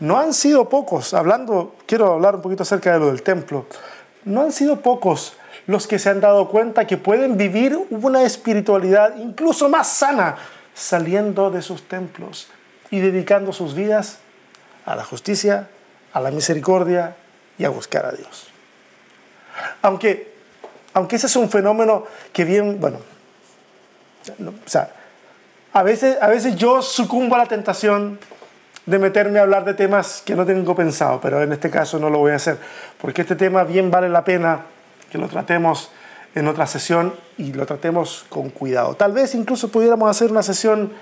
no 0.00 0.18
han 0.18 0.32
sido 0.32 0.68
pocos, 0.68 1.14
hablando, 1.14 1.76
quiero 1.86 2.14
hablar 2.14 2.36
un 2.36 2.42
poquito 2.42 2.62
acerca 2.62 2.92
de 2.92 2.98
lo 2.98 3.06
del 3.06 3.22
templo, 3.22 3.66
no 4.24 4.42
han 4.42 4.52
sido 4.52 4.80
pocos 4.80 5.34
los 5.66 5.86
que 5.86 5.98
se 5.98 6.10
han 6.10 6.20
dado 6.20 6.48
cuenta 6.48 6.86
que 6.86 6.96
pueden 6.96 7.36
vivir 7.36 7.78
una 7.90 8.22
espiritualidad 8.22 9.16
incluso 9.16 9.68
más 9.68 9.88
sana 9.88 10.36
saliendo 10.74 11.50
de 11.50 11.62
sus 11.62 11.86
templos 11.86 12.48
y 12.90 13.00
dedicando 13.00 13.52
sus 13.52 13.74
vidas 13.74 14.18
a 14.84 14.96
la 14.96 15.04
justicia, 15.04 15.68
a 16.12 16.20
la 16.20 16.30
misericordia 16.30 17.16
y 17.58 17.64
a 17.64 17.68
buscar 17.68 18.06
a 18.06 18.12
Dios. 18.12 18.48
Aunque, 19.82 20.34
aunque 20.94 21.16
ese 21.16 21.26
es 21.26 21.36
un 21.36 21.48
fenómeno 21.48 22.06
que 22.32 22.44
bien, 22.44 22.80
bueno, 22.80 22.98
o 24.38 24.68
sea, 24.68 24.92
a 25.72 25.82
veces, 25.82 26.18
a 26.20 26.28
veces 26.28 26.56
yo 26.56 26.82
sucumbo 26.82 27.34
a 27.34 27.38
la 27.38 27.46
tentación 27.46 28.18
de 28.86 28.98
meterme 28.98 29.38
a 29.38 29.42
hablar 29.42 29.64
de 29.64 29.74
temas 29.74 30.22
que 30.24 30.34
no 30.34 30.44
tengo 30.44 30.74
pensado, 30.74 31.20
pero 31.20 31.42
en 31.42 31.52
este 31.52 31.70
caso 31.70 31.98
no 31.98 32.10
lo 32.10 32.18
voy 32.18 32.32
a 32.32 32.36
hacer, 32.36 32.58
porque 33.00 33.22
este 33.22 33.36
tema 33.36 33.64
bien 33.64 33.90
vale 33.90 34.08
la 34.08 34.24
pena 34.24 34.62
que 35.10 35.18
lo 35.18 35.28
tratemos 35.28 35.90
en 36.34 36.48
otra 36.48 36.66
sesión 36.66 37.14
y 37.36 37.52
lo 37.52 37.66
tratemos 37.66 38.24
con 38.28 38.50
cuidado. 38.50 38.94
Tal 38.94 39.12
vez 39.12 39.34
incluso 39.34 39.68
pudiéramos 39.68 40.10
hacer 40.10 40.30
una 40.30 40.42
sesión 40.42 40.92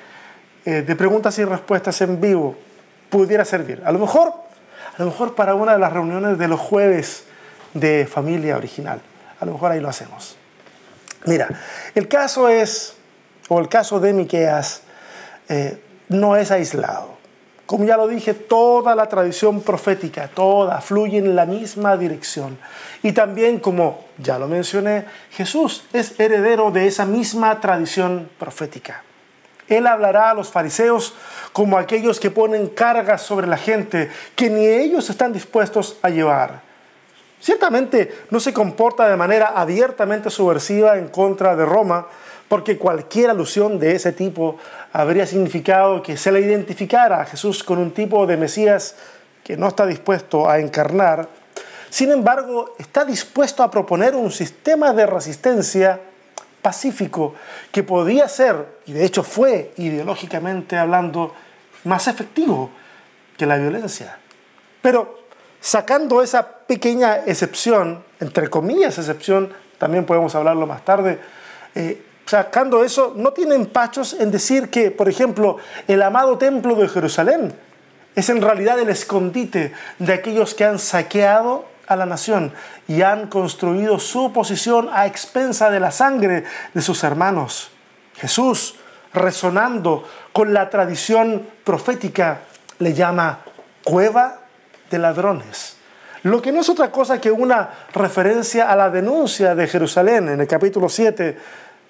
eh, 0.65 0.83
de 0.83 0.97
preguntas 0.97 1.39
y 1.39 1.45
respuestas 1.45 2.01
en 2.03 2.21
vivo, 2.21 2.57
pudiera 3.09 3.45
servir. 3.45 3.81
A 3.85 3.93
lo 3.93 3.99
mejor, 3.99 4.33
a 4.97 5.03
lo 5.03 5.07
mejor 5.07 5.35
para 5.35 5.55
una 5.55 5.73
de 5.73 5.79
las 5.79 5.93
reuniones 5.93 6.39
de 6.39 6.49
los 6.49 6.61
jueves 6.61 7.25
de 7.75 8.07
familia 8.07 8.57
original. 8.57 9.01
A 9.39 9.45
lo 9.47 9.53
mejor 9.53 9.73
ahí 9.73 9.81
lo 9.81 9.89
hacemos. 9.89 10.37
Mira, 11.27 11.49
el 11.95 12.09
caso 12.09 12.49
es, 12.49 12.95
o 13.49 13.59
el 13.61 13.69
caso 13.69 14.01
de 14.01 14.13
Miqueas, 14.13 14.83
eh, 15.49 15.83
no 16.09 16.37
es 16.37 16.51
aislado. 16.51 17.20
Como 17.71 17.85
ya 17.85 17.97
lo 17.97 18.09
dije, 18.09 18.35
toda 18.35 18.97
la 18.97 19.09
tradición 19.09 19.61
profética, 19.61 20.27
toda, 20.27 20.81
fluye 20.81 21.19
en 21.19 21.37
la 21.37 21.47
misma 21.47 21.97
dirección. 21.97 22.59
Y 23.01 23.13
también, 23.13 23.61
como 23.61 24.07
ya 24.19 24.41
lo 24.41 24.49
mencioné, 24.49 25.05
Jesús 25.31 25.85
es 25.93 26.19
heredero 26.19 26.73
de 26.73 26.89
esa 26.89 27.07
misma 27.07 27.61
tradición 27.61 28.29
profética. 28.41 29.05
Él 29.69 29.87
hablará 29.87 30.31
a 30.31 30.35
los 30.35 30.49
fariseos 30.49 31.15
como 31.53 31.79
aquellos 31.79 32.19
que 32.19 32.33
ponen 32.33 32.67
cargas 32.67 33.23
sobre 33.23 33.47
la 33.47 33.57
gente 33.57 34.11
que 34.35 34.51
ni 34.51 34.67
ellos 34.67 35.09
están 35.09 35.33
dispuestos 35.33 35.97
a 36.03 36.11
llevar. 36.11 36.63
Ciertamente 37.41 38.25
no 38.31 38.39
se 38.39 38.53
comporta 38.53 39.09
de 39.09 39.17
manera 39.17 39.49
abiertamente 39.57 40.31
subversiva 40.31 40.99
en 40.99 41.09
contra 41.09 41.57
de 41.57 41.65
Roma, 41.65 42.07
porque 42.49 42.77
cualquier 42.77 43.31
alusión 43.31 43.79
de 43.79 43.95
ese 43.95 44.13
tipo 44.13 44.59
habría 44.93 45.27
significado 45.27 46.03
que 46.03 46.17
se 46.17 46.33
le 46.33 46.41
identificara 46.41 47.21
a 47.21 47.25
Jesús 47.25 47.65
con 47.65 47.79
un 47.79 47.93
tipo 47.93 48.27
de 48.27 48.37
Mesías 48.37 48.97
que 49.45 49.57
no 49.57 49.69
está 49.69 49.87
dispuesto 49.87 50.49
a 50.49 50.59
encarnar, 50.59 51.29
sin 51.91 52.13
embargo, 52.13 52.77
está 52.79 53.05
dispuesto 53.05 53.65
a 53.65 53.71
proponer 53.71 54.15
un 54.15 54.31
sistema 54.31 54.93
de 54.93 55.07
resistencia 55.07 56.01
pacífico 56.63 57.35
que 57.73 57.83
podía 57.83 58.29
ser, 58.29 58.79
y 58.87 58.93
de 58.93 59.05
hecho 59.05 59.25
fue 59.25 59.73
ideológicamente 59.77 60.77
hablando, 60.77 61.35
más 61.85 62.07
efectivo 62.07 62.71
que 63.37 63.47
la 63.47 63.57
violencia. 63.57 64.19
Pero 64.81 65.20
sacando 65.61 66.23
esa 66.23 66.47
pequeña 66.47 67.19
excepción, 67.27 68.03
entre 68.21 68.49
comillas 68.49 68.99
excepción, 68.99 69.53
también 69.79 70.05
podemos 70.05 70.35
hablarlo 70.35 70.67
más 70.67 70.85
tarde, 70.85 71.19
eh, 71.75 72.03
sacando 72.27 72.85
eso, 72.85 73.15
no 73.17 73.33
tiene 73.33 73.55
empachos 73.55 74.15
en 74.15 74.31
decir 74.31 74.71
que, 74.71 74.91
por 74.91 75.09
ejemplo, 75.09 75.59
el 75.89 76.03
amado 76.03 76.39
templo 76.39 76.75
de 76.77 76.89
Jerusalén 76.89 77.53
es 78.15 78.29
en 78.29 78.43
realidad 78.43 78.79
el 78.79 78.89
escondite 78.89 79.73
de 79.99 80.13
aquellos 80.13 80.55
que 80.55 80.65
han 80.65 80.79
saqueado 80.79 81.65
a 81.87 81.97
la 81.97 82.07
nación 82.07 82.53
y 82.87 83.03
han 83.03 83.27
construido 83.27 83.99
su 83.99 84.33
posición 84.33 84.89
a 84.93 85.07
expensa 85.07 85.71
de 85.71 85.81
la 85.81 85.91
sangre 85.91 86.45
de 86.73 86.83
sus 86.83 87.03
hermanos. 87.03 87.71
Jesús, 88.17 88.77
resonando 89.13 90.05
con 90.33 90.55
la 90.55 90.71
tradición 90.71 91.49
profética, 91.65 92.43
le 92.79 92.95
llama 92.95 93.41
cueva 93.83 94.41
de 94.91 94.99
ladrones. 94.99 95.77
Lo 96.23 96.43
que 96.43 96.53
no 96.53 96.61
es 96.61 96.69
otra 96.69 96.91
cosa 96.91 97.21
que 97.21 97.31
una 97.31 97.71
referencia 97.93 98.71
a 98.71 98.77
la 98.77 98.91
denuncia 98.91 99.55
de 99.55 99.67
Jerusalén 99.67 100.29
en 100.29 100.41
el 100.41 100.47
capítulo 100.47 100.89
7 100.89 101.39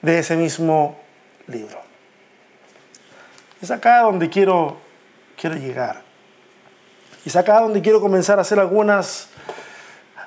de 0.03 0.19
ese 0.19 0.37
mismo 0.37 1.01
libro. 1.49 1.81
Es 3.61 3.71
acá 3.71 4.03
donde 4.03 4.31
quiero, 4.31 4.79
quiero 5.37 5.57
llegar. 5.57 6.03
Es 7.27 7.35
acá 7.35 7.61
donde 7.61 7.83
quiero 7.83 8.01
comenzar 8.01 8.39
a 8.39 8.43
hacer 8.43 8.61
algunas 8.61 9.29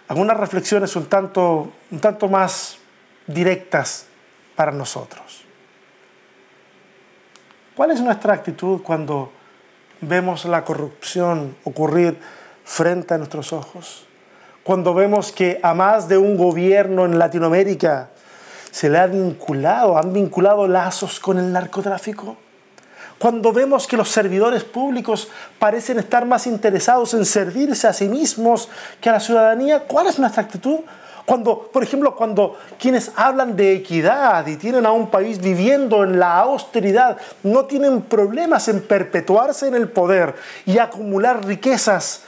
algunas 0.07 0.37
reflexiones 0.37 0.95
un 0.95 1.05
tanto, 1.05 1.71
un 1.91 1.99
tanto 1.99 2.27
más 2.27 2.77
directas 3.25 4.05
para 4.55 4.71
nosotros. 4.71 5.43
¿Cuál 7.75 7.91
es 7.91 8.01
nuestra 8.01 8.33
actitud 8.33 8.81
cuando 8.83 9.31
vemos 10.01 10.45
la 10.45 10.63
corrupción 10.63 11.55
ocurrir 11.63 12.19
frente 12.63 13.13
a 13.13 13.17
nuestros 13.17 13.53
ojos? 13.53 14.05
Cuando 14.63 14.93
vemos 14.93 15.31
que 15.31 15.59
a 15.61 15.73
más 15.73 16.07
de 16.07 16.17
un 16.17 16.37
gobierno 16.37 17.05
en 17.05 17.19
Latinoamérica 17.19 18.09
se 18.71 18.89
le 18.89 18.97
ha 18.97 19.07
vinculado, 19.07 19.97
han 19.97 20.13
vinculado 20.13 20.67
lazos 20.67 21.19
con 21.19 21.37
el 21.37 21.51
narcotráfico? 21.51 22.37
cuando 23.23 23.53
vemos 23.53 23.87
que 23.87 23.95
los 23.95 24.09
servidores 24.09 24.65
públicos 24.65 25.29
parecen 25.57 25.97
estar 25.97 26.25
más 26.25 26.45
interesados 26.45 27.13
en 27.13 27.23
servirse 27.23 27.87
a 27.87 27.93
sí 27.93 28.09
mismos 28.09 28.67
que 28.99 29.07
a 29.07 29.13
la 29.13 29.21
ciudadanía, 29.21 29.83
¿cuál 29.87 30.07
es 30.07 30.19
nuestra 30.19 30.43
actitud? 30.43 30.79
Cuando, 31.25 31.69
por 31.71 31.83
ejemplo, 31.83 32.17
cuando 32.17 32.57
quienes 32.77 33.13
hablan 33.15 33.55
de 33.55 33.75
equidad 33.75 34.45
y 34.47 34.57
tienen 34.57 34.85
a 34.85 34.91
un 34.91 35.09
país 35.09 35.39
viviendo 35.39 36.03
en 36.03 36.19
la 36.19 36.39
austeridad, 36.39 37.15
no 37.43 37.63
tienen 37.63 38.01
problemas 38.01 38.67
en 38.67 38.81
perpetuarse 38.81 39.69
en 39.69 39.75
el 39.75 39.87
poder 39.87 40.35
y 40.65 40.79
acumular 40.79 41.45
riquezas 41.45 42.23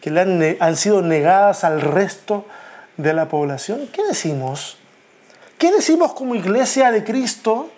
que 0.00 0.10
le 0.10 0.20
han, 0.20 0.56
han 0.60 0.76
sido 0.76 1.02
negadas 1.02 1.64
al 1.64 1.80
resto 1.80 2.46
de 2.96 3.12
la 3.12 3.28
población, 3.28 3.88
¿qué 3.92 4.04
decimos? 4.04 4.76
¿Qué 5.58 5.72
decimos 5.72 6.12
como 6.12 6.34
iglesia 6.34 6.90
de 6.90 7.04
Cristo? 7.04 7.70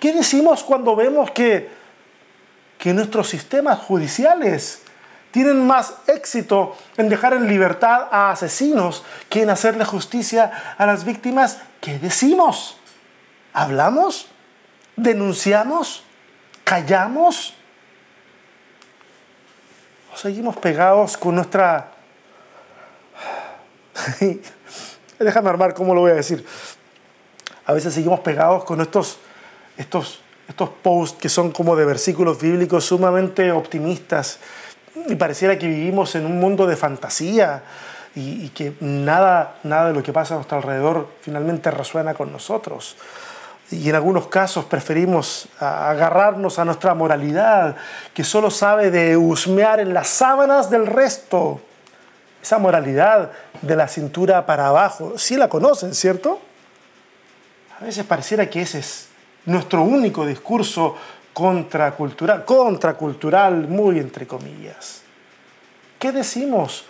¿Qué 0.00 0.12
decimos 0.12 0.62
cuando 0.64 0.96
vemos 0.96 1.30
que, 1.30 1.68
que 2.78 2.94
nuestros 2.94 3.28
sistemas 3.28 3.78
judiciales 3.80 4.82
tienen 5.30 5.66
más 5.66 5.94
éxito 6.06 6.76
en 6.96 7.08
dejar 7.08 7.34
en 7.34 7.48
libertad 7.48 8.08
a 8.10 8.30
asesinos 8.30 9.04
que 9.28 9.42
en 9.42 9.50
hacerle 9.50 9.84
justicia 9.84 10.74
a 10.76 10.86
las 10.86 11.04
víctimas? 11.04 11.58
¿Qué 11.80 11.98
decimos? 11.98 12.78
¿Hablamos? 13.52 14.26
¿Denunciamos? 14.96 16.04
¿Callamos? 16.64 17.54
¿O 20.18 20.20
seguimos 20.20 20.56
pegados 20.56 21.16
con 21.16 21.36
nuestra... 21.36 21.92
Déjame 25.20 25.48
armar 25.48 25.74
cómo 25.74 25.94
lo 25.94 26.00
voy 26.00 26.10
a 26.10 26.14
decir. 26.14 26.44
A 27.64 27.72
veces 27.72 27.94
seguimos 27.94 28.18
pegados 28.18 28.64
con 28.64 28.80
estos 28.80 29.20
estos, 29.76 30.18
estos 30.48 30.70
posts 30.82 31.20
que 31.20 31.28
son 31.28 31.52
como 31.52 31.76
de 31.76 31.84
versículos 31.84 32.40
bíblicos 32.40 32.84
sumamente 32.84 33.52
optimistas 33.52 34.40
y 35.06 35.14
pareciera 35.14 35.56
que 35.56 35.68
vivimos 35.68 36.16
en 36.16 36.26
un 36.26 36.40
mundo 36.40 36.66
de 36.66 36.74
fantasía 36.74 37.62
y, 38.16 38.48
que 38.48 38.72
nada, 38.80 39.58
nada 39.62 39.88
de 39.88 39.94
lo 39.94 40.02
que 40.02 40.12
pasa 40.12 40.34
a 40.34 40.38
nuestro 40.38 40.56
alrededor 40.56 41.06
finalmente 41.20 41.70
resuena 41.70 42.14
con 42.14 42.32
nosotros. 42.32 42.96
Y 43.70 43.88
en 43.88 43.94
algunos 43.94 44.28
casos 44.28 44.64
preferimos 44.64 45.48
agarrarnos 45.60 46.58
a 46.58 46.64
nuestra 46.64 46.94
moralidad, 46.94 47.76
que 48.14 48.24
solo 48.24 48.50
sabe 48.50 48.90
de 48.90 49.16
husmear 49.16 49.80
en 49.80 49.92
las 49.92 50.08
sábanas 50.08 50.70
del 50.70 50.86
resto. 50.86 51.60
Esa 52.42 52.58
moralidad 52.58 53.30
de 53.60 53.76
la 53.76 53.88
cintura 53.88 54.46
para 54.46 54.68
abajo, 54.68 55.18
sí 55.18 55.36
la 55.36 55.48
conocen, 55.48 55.94
¿cierto? 55.94 56.40
A 57.78 57.84
veces 57.84 58.06
pareciera 58.06 58.48
que 58.48 58.62
ese 58.62 58.78
es 58.78 59.08
nuestro 59.44 59.82
único 59.82 60.24
discurso 60.24 60.96
contracultural, 61.32 62.44
contracultural 62.44 63.68
muy 63.68 63.98
entre 63.98 64.26
comillas. 64.26 65.02
¿Qué 65.98 66.10
decimos 66.10 66.86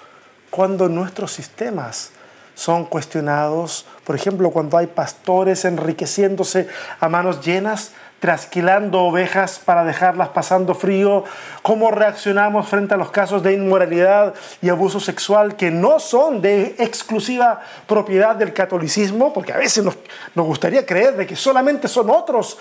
cuando 0.51 0.89
nuestros 0.89 1.33
sistemas 1.33 2.13
son 2.59 2.87
cuestionados? 2.87 3.87
Por 4.03 4.17
ejemplo, 4.17 4.51
cuando 4.51 4.77
hay 4.77 4.89
pastores 4.89 5.65
enriqueciéndose 5.65 6.67
a 6.99 7.09
manos 7.09 7.41
llenas, 7.41 7.93
trasquilando 8.19 9.01
ovejas 9.01 9.61
para 9.65 9.85
dejarlas 9.85 10.31
pasando 10.31 10.75
frío, 10.75 11.23
cómo 11.63 11.93
reaccionamos 11.93 12.69
frente 12.69 12.95
a 12.95 12.97
los 12.97 13.13
casos 13.13 13.45
de 13.45 13.53
inmoralidad 13.53 14.35
y 14.61 14.71
abuso 14.71 14.99
sexual 14.99 15.55
que 15.55 15.71
no 15.71 16.01
son 16.01 16.43
de 16.43 16.75
exclusiva 16.81 17.61
propiedad 17.87 18.35
del 18.35 18.53
catolicismo, 18.53 19.33
porque 19.33 19.53
a 19.53 19.57
veces 19.57 19.85
nos, 19.85 19.97
gustaría 20.35 20.85
creer 20.85 21.17
de 21.17 21.29
que 21.29 21.37
solamente 21.37 21.87
son 21.87 22.11
otros 22.11 22.59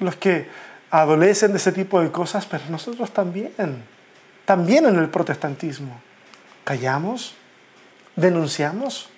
los 0.00 0.16
que 0.16 0.48
adolecen 0.90 1.52
de 1.52 1.58
ese 1.58 1.70
tipo 1.70 2.00
de 2.00 2.10
cosas, 2.10 2.44
pero 2.44 2.64
nosotros 2.70 3.12
también, 3.12 3.52
también 4.44 4.84
en 4.84 4.98
el 4.98 5.08
protestantismo. 5.10 6.00
¿Callamos? 6.64 7.36
¿Denunciamos? 8.16 9.10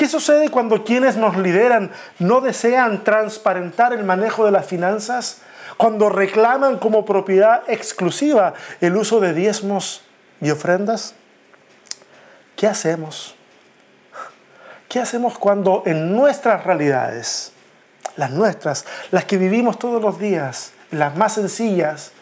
¿Qué 0.00 0.08
sucede 0.08 0.48
cuando 0.48 0.82
quienes 0.82 1.18
nos 1.18 1.36
lideran 1.36 1.90
no 2.18 2.40
desean 2.40 3.04
transparentar 3.04 3.92
el 3.92 4.02
manejo 4.02 4.46
de 4.46 4.50
las 4.50 4.64
finanzas? 4.64 5.42
Cuando 5.76 6.08
reclaman 6.08 6.78
como 6.78 7.04
propiedad 7.04 7.64
exclusiva 7.66 8.54
el 8.80 8.96
uso 8.96 9.20
de 9.20 9.34
diezmos 9.34 10.00
y 10.40 10.48
ofrendas? 10.52 11.14
¿Qué 12.56 12.66
hacemos? 12.66 13.34
¿Qué 14.88 15.00
hacemos 15.00 15.36
cuando 15.36 15.82
en 15.84 16.16
nuestras 16.16 16.64
realidades, 16.64 17.52
las 18.16 18.30
nuestras, 18.30 18.86
las 19.10 19.26
que 19.26 19.36
vivimos 19.36 19.78
todos 19.78 20.00
los 20.00 20.18
días, 20.18 20.72
las 20.92 21.14
más 21.14 21.34
sencillas, 21.34 22.12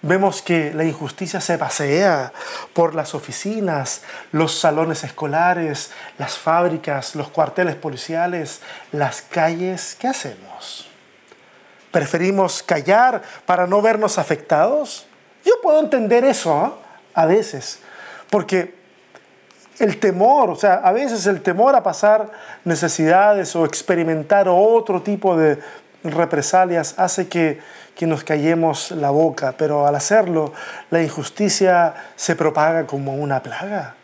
Vemos 0.00 0.42
que 0.42 0.72
la 0.72 0.84
injusticia 0.84 1.40
se 1.40 1.58
pasea 1.58 2.32
por 2.72 2.94
las 2.94 3.16
oficinas, 3.16 4.02
los 4.30 4.56
salones 4.56 5.02
escolares, 5.02 5.90
las 6.18 6.38
fábricas, 6.38 7.16
los 7.16 7.28
cuarteles 7.30 7.74
policiales, 7.74 8.60
las 8.92 9.22
calles. 9.22 9.96
¿Qué 9.98 10.06
hacemos? 10.06 10.88
¿Preferimos 11.90 12.62
callar 12.62 13.22
para 13.44 13.66
no 13.66 13.82
vernos 13.82 14.18
afectados? 14.18 15.06
Yo 15.44 15.54
puedo 15.62 15.80
entender 15.80 16.24
eso 16.24 16.66
¿eh? 16.66 16.86
a 17.14 17.26
veces, 17.26 17.80
porque 18.30 18.78
el 19.80 19.98
temor, 19.98 20.50
o 20.50 20.56
sea, 20.56 20.74
a 20.74 20.92
veces 20.92 21.26
el 21.26 21.40
temor 21.40 21.74
a 21.74 21.82
pasar 21.82 22.30
necesidades 22.64 23.56
o 23.56 23.64
experimentar 23.64 24.46
otro 24.48 25.02
tipo 25.02 25.36
de 25.36 25.58
represalias 26.04 26.94
hace 26.98 27.28
que 27.28 27.60
que 27.98 28.06
nos 28.06 28.22
callemos 28.22 28.92
la 28.92 29.10
boca, 29.10 29.56
pero 29.58 29.84
al 29.84 29.96
hacerlo 29.96 30.52
la 30.90 31.02
injusticia 31.02 32.12
se 32.14 32.36
propaga 32.36 32.86
como 32.86 33.16
una 33.16 33.42
plaga. 33.42 33.96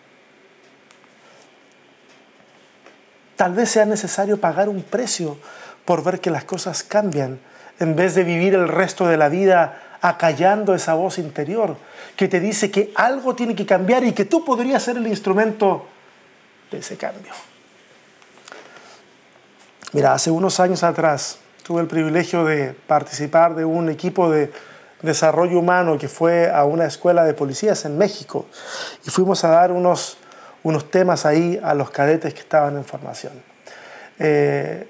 Tal 3.37 3.54
vez 3.54 3.70
sea 3.70 3.85
necesario 3.85 4.40
pagar 4.40 4.68
un 4.68 4.83
precio 4.83 5.38
por 5.85 6.02
ver 6.02 6.18
que 6.18 6.33
las 6.33 6.42
cosas 6.42 6.83
cambian, 6.83 7.38
en 7.78 7.94
vez 7.94 8.16
de 8.16 8.24
vivir 8.24 8.54
el 8.54 8.66
resto 8.66 9.07
de 9.07 9.16
la 9.16 9.28
vida 9.28 9.80
acallando 10.00 10.74
esa 10.74 10.94
voz 10.94 11.18
interior 11.18 11.76
que 12.16 12.26
te 12.26 12.40
dice 12.40 12.72
que 12.72 12.92
algo 12.96 13.37
tiene 13.37 13.54
que 13.54 13.64
cambiar 13.64 14.02
y 14.02 14.11
que 14.11 14.24
tú 14.24 14.44
podrías 14.44 14.83
ser 14.83 14.96
el 14.96 15.07
instrumento 15.07 15.87
de 16.72 16.78
ese 16.78 16.96
cambio. 16.96 17.33
Mira, 19.92 20.14
hace 20.14 20.33
unos 20.33 20.59
años 20.59 20.83
atrás, 20.83 21.38
tuve 21.64 21.81
el 21.81 21.87
privilegio 21.88 22.44
de 22.44 22.74
participar 22.87 23.55
de 23.55 23.64
un 23.64 23.88
equipo 23.88 24.31
de 24.31 24.53
desarrollo 25.00 25.59
humano 25.59 25.98
que 25.98 26.09
fue 26.09 26.50
a 26.50 26.64
una 26.64 26.85
escuela 26.85 27.24
de 27.24 27.33
policías 27.33 27.87
en 27.87 27.96
México 27.96 28.46
y 29.07 29.11
fuimos 29.11 29.44
a 29.44 29.48
dar 29.48 29.72
unos, 29.72 30.18
unos 30.62 30.90
temas 30.90 31.24
ahí 31.24 31.59
a 31.62 31.74
los 31.74 31.90
cadetes 31.90 32.35
que 32.35 32.40
estaban 32.40 32.77
en 32.77 32.85
formación. 32.85 33.33
Eh, 34.18 34.87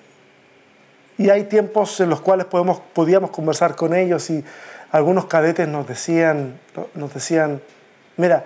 y 1.16 1.30
hay 1.30 1.44
tiempos 1.44 2.00
en 2.00 2.10
los 2.10 2.20
cuales 2.20 2.46
podemos, 2.46 2.80
podíamos 2.92 3.30
conversar 3.30 3.76
con 3.76 3.94
ellos 3.94 4.28
y 4.30 4.44
algunos 4.90 5.26
cadetes 5.26 5.68
nos 5.68 5.86
decían, 5.86 6.58
nos 6.94 7.14
decían, 7.14 7.62
mira, 8.16 8.44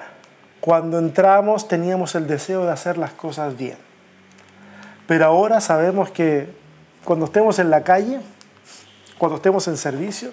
cuando 0.60 0.98
entramos 0.98 1.66
teníamos 1.66 2.14
el 2.14 2.26
deseo 2.26 2.66
de 2.66 2.72
hacer 2.72 2.98
las 2.98 3.12
cosas 3.12 3.56
bien, 3.56 3.78
pero 5.06 5.24
ahora 5.24 5.62
sabemos 5.62 6.10
que 6.10 6.57
cuando 7.08 7.24
estemos 7.24 7.58
en 7.58 7.70
la 7.70 7.84
calle, 7.84 8.20
cuando 9.16 9.36
estemos 9.36 9.66
en 9.66 9.78
servicio, 9.78 10.30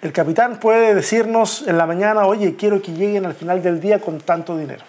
el 0.00 0.12
capitán 0.12 0.60
puede 0.60 0.94
decirnos 0.94 1.66
en 1.66 1.78
la 1.78 1.84
mañana, 1.84 2.26
oye, 2.26 2.54
quiero 2.54 2.80
que 2.80 2.92
lleguen 2.92 3.26
al 3.26 3.34
final 3.34 3.60
del 3.60 3.80
día 3.80 4.00
con 4.00 4.20
tanto 4.20 4.56
dinero 4.56 4.84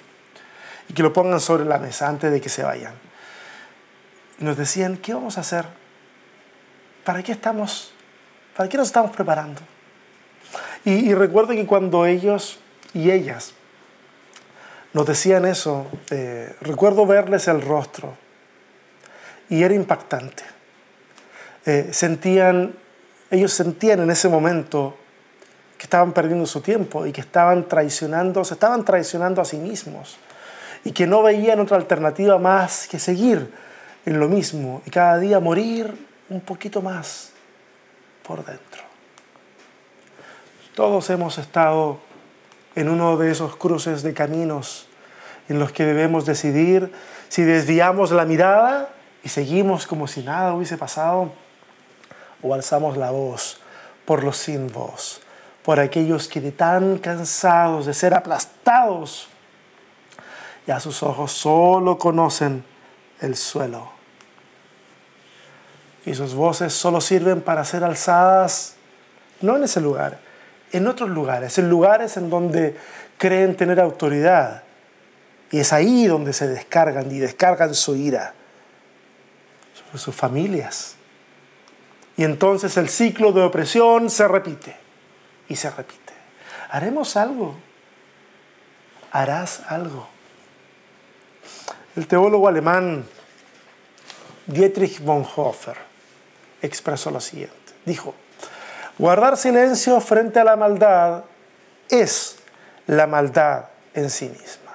y 0.88 0.94
que 0.94 1.02
lo 1.02 1.12
pongan 1.12 1.40
sobre 1.40 1.66
la 1.66 1.80
mesa 1.80 2.08
antes 2.08 2.32
de 2.32 2.40
que 2.40 2.50
se 2.50 2.62
vayan. 2.62 2.94
Nos 4.38 4.56
decían, 4.56 4.98
¿qué 4.98 5.16
vamos 5.16 5.40
a 5.40 5.42
hacer? 5.42 5.66
¿Para 7.04 7.24
qué 7.24 7.32
estamos? 7.32 7.92
¿Para 8.56 8.70
qué 8.70 8.78
nos 8.78 8.86
estamos 8.86 9.10
preparando? 9.10 9.60
Y, 10.86 11.16
recuerdo 11.16 11.54
que 11.54 11.66
cuando 11.66 12.06
ellos 12.06 12.60
y 12.94 13.10
ellas 13.10 13.56
nos 14.94 15.08
decían 15.08 15.46
eso, 15.46 15.88
eh, 16.12 16.56
recuerdo 16.62 17.08
verles 17.08 17.48
el 17.48 17.60
rostro 17.60 18.22
y 19.54 19.64
era 19.64 19.76
impactante. 19.76 20.44
Eh, 21.64 21.90
sentían, 21.92 22.74
ellos 23.30 23.54
sentían 23.54 24.00
en 24.00 24.10
ese 24.10 24.28
momento 24.28 24.98
que 25.78 25.84
estaban 25.84 26.12
perdiendo 26.12 26.48
su 26.48 26.62
tiempo 26.62 27.06
y 27.06 27.12
que 27.12 27.22
estaban 27.22 27.68
traicionando, 27.68 28.44
se 28.44 28.56
estaban 28.56 28.84
traicionando 28.84 29.44
a 29.44 29.46
sí 29.46 29.58
mismos 29.58 30.18
y 30.84 30.92
que 30.92 31.06
no 31.06 31.22
veían 31.22 31.60
otra 31.60 31.78
alternativa 31.78 32.40
más 32.40 32.88
que 32.88 32.98
seguir 32.98 33.54
en 34.08 34.20
lo 34.20 34.28
mismo 34.28 34.82
y 34.88 34.90
cada 34.90 35.20
día 35.20 35.40
morir 35.40 35.94
un 36.30 36.42
poquito 36.42 36.82
más 36.82 37.30
por 38.28 38.44
dentro. 38.44 38.82
Todos 40.74 41.12
hemos 41.12 41.38
estado 41.38 42.00
en 42.74 42.90
uno 42.90 43.18
de 43.18 43.30
esos 43.30 43.56
cruces 43.56 44.02
de 44.02 44.16
caminos 44.16 44.88
en 45.48 45.60
los 45.60 45.72
que 45.72 45.86
debemos 45.86 46.26
decidir 46.26 46.92
si 47.30 47.44
desviamos 47.44 48.10
la 48.10 48.26
mirada 48.26 48.90
y 49.24 49.30
seguimos 49.30 49.88
como 49.88 50.08
si 50.08 50.22
nada 50.22 50.54
hubiese 50.54 50.78
pasado 50.78 51.32
o 52.42 52.54
alzamos 52.54 52.98
la 52.98 53.12
voz 53.12 53.60
por 54.06 54.24
los 54.24 54.38
sin 54.38 54.72
voz 54.72 55.24
por 55.64 55.80
aquellos 55.80 56.28
que 56.28 56.42
de 56.42 56.52
tan 56.52 56.98
cansados 56.98 57.86
de 57.86 57.94
ser 57.94 58.14
aplastados, 58.14 59.30
ya 60.68 60.80
sus 60.80 61.02
ojos 61.04 61.32
solo 61.32 61.98
conocen 61.98 62.64
el 63.22 63.36
suelo. 63.36 63.92
Y 66.06 66.14
sus 66.14 66.36
voces 66.36 66.74
solo 66.74 67.00
sirven 67.00 67.42
para 67.42 67.64
ser 67.64 67.84
alzadas, 67.84 68.76
no 69.40 69.56
en 69.56 69.64
ese 69.64 69.80
lugar, 69.80 70.20
en 70.74 70.86
otros 70.88 71.10
lugares, 71.10 71.58
en 71.58 71.70
lugares 71.70 72.18
en 72.18 72.30
donde 72.30 72.78
creen 73.18 73.56
tener 73.56 73.80
autoridad. 73.80 74.64
Y 75.50 75.60
es 75.60 75.72
ahí 75.72 76.08
donde 76.08 76.34
se 76.34 76.48
descargan 76.48 77.10
y 77.10 77.20
descargan 77.20 77.74
su 77.74 77.96
ira 77.96 78.34
sus 80.02 80.16
familias. 80.16 80.96
Y 82.16 82.24
entonces 82.24 82.78
el 82.78 82.90
ciclo 82.90 83.32
de 83.32 83.42
opresión 83.42 84.10
se 84.10 84.28
repite 84.28 84.76
y 85.48 85.56
se 85.56 85.70
repite. 85.70 86.14
Haremos 86.70 87.16
algo. 87.18 87.56
Harás 89.12 89.62
algo. 89.68 90.08
El 91.96 92.08
teólogo 92.08 92.48
alemán 92.48 93.06
Dietrich 94.48 95.00
Bonhoeffer 95.00 95.78
expresó 96.62 97.12
lo 97.12 97.22
siguiente. 97.22 97.56
Dijo, 97.86 98.16
guardar 98.98 99.38
silencio 99.38 100.00
frente 100.02 100.40
a 100.40 100.44
la 100.44 100.56
maldad 100.56 101.24
es 101.90 102.38
la 102.88 103.08
maldad 103.08 103.66
en 103.94 104.10
sí 104.10 104.30
misma. 104.30 104.72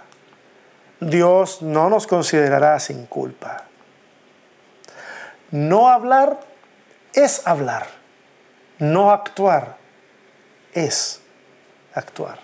Dios 1.01 1.63
no 1.63 1.91
nos 1.91 2.07
considerará 2.07 2.79
sin 2.81 3.07
culpa. 3.07 3.68
No 5.51 5.89
hablar 5.89 6.41
es 7.15 7.47
hablar. 7.47 7.87
No 8.79 9.11
actuar 9.11 9.77
es 10.73 11.21
actuar. 11.95 12.39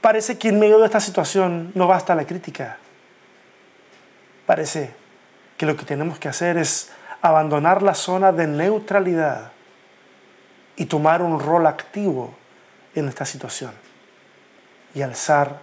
Parece 0.00 0.38
que 0.38 0.48
en 0.48 0.60
medio 0.60 0.78
de 0.78 0.86
esta 0.86 1.00
situación 1.00 1.72
no 1.74 1.86
basta 1.86 2.14
la 2.14 2.26
crítica. 2.26 2.78
Parece 4.46 4.94
que 5.56 5.66
lo 5.66 5.76
que 5.76 5.84
tenemos 5.84 6.18
que 6.18 6.28
hacer 6.28 6.58
es 6.58 6.90
abandonar 7.22 7.82
la 7.82 7.94
zona 7.94 8.30
de 8.30 8.46
neutralidad 8.46 9.50
y 10.76 10.86
tomar 10.86 11.22
un 11.22 11.40
rol 11.40 11.66
activo 11.66 12.34
en 12.94 13.08
esta 13.08 13.24
situación 13.24 13.72
y 14.94 15.02
alzar 15.02 15.58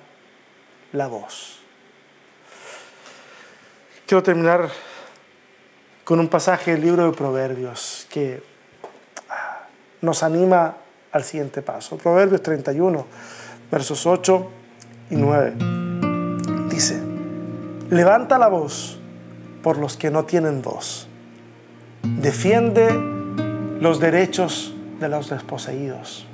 la 0.91 1.07
voz. 1.07 1.62
Quiero 4.13 4.21
terminar 4.21 4.69
con 6.03 6.19
un 6.19 6.27
pasaje 6.27 6.73
del 6.73 6.81
libro 6.81 7.09
de 7.09 7.17
Proverbios 7.17 8.05
que 8.11 8.43
nos 10.01 10.21
anima 10.21 10.77
al 11.11 11.23
siguiente 11.23 11.63
paso. 11.63 11.97
Proverbios 11.97 12.43
31, 12.43 13.07
versos 13.71 14.05
8 14.05 14.51
y 15.09 15.15
9. 15.15 15.53
Dice, 16.69 17.01
levanta 17.89 18.37
la 18.37 18.49
voz 18.49 18.99
por 19.63 19.79
los 19.79 19.97
que 19.97 20.11
no 20.11 20.25
tienen 20.25 20.61
voz. 20.61 21.07
Defiende 22.03 22.93
los 23.79 23.99
derechos 23.99 24.75
de 24.99 25.09
los 25.09 25.31
desposeídos. 25.31 26.27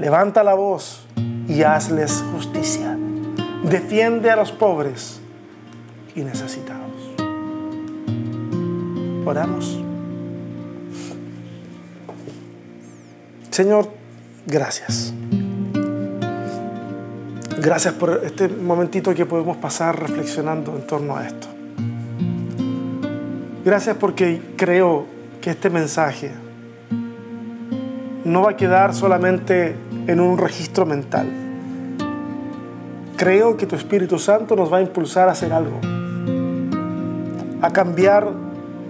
Levanta 0.00 0.42
la 0.42 0.54
voz 0.54 1.06
y 1.46 1.62
hazles 1.62 2.24
justicia. 2.32 2.98
Defiende 3.62 4.32
a 4.32 4.34
los 4.34 4.50
pobres 4.50 5.21
y 6.14 6.22
necesitados. 6.22 6.90
Oramos. 9.24 9.80
Señor, 13.50 13.88
gracias. 14.46 15.12
Gracias 17.60 17.94
por 17.94 18.22
este 18.24 18.48
momentito 18.48 19.14
que 19.14 19.24
podemos 19.24 19.56
pasar 19.58 19.98
reflexionando 20.00 20.74
en 20.74 20.86
torno 20.86 21.16
a 21.16 21.26
esto. 21.26 21.46
Gracias 23.64 23.96
porque 23.96 24.40
creo 24.56 25.06
que 25.40 25.50
este 25.50 25.70
mensaje 25.70 26.32
no 28.24 28.42
va 28.42 28.50
a 28.50 28.56
quedar 28.56 28.94
solamente 28.94 29.76
en 30.08 30.18
un 30.18 30.38
registro 30.38 30.86
mental. 30.86 31.28
Creo 33.16 33.56
que 33.56 33.66
tu 33.66 33.76
Espíritu 33.76 34.18
Santo 34.18 34.56
nos 34.56 34.72
va 34.72 34.78
a 34.78 34.82
impulsar 34.82 35.28
a 35.28 35.32
hacer 35.32 35.52
algo, 35.52 35.78
a 37.62 37.70
cambiar 37.72 38.28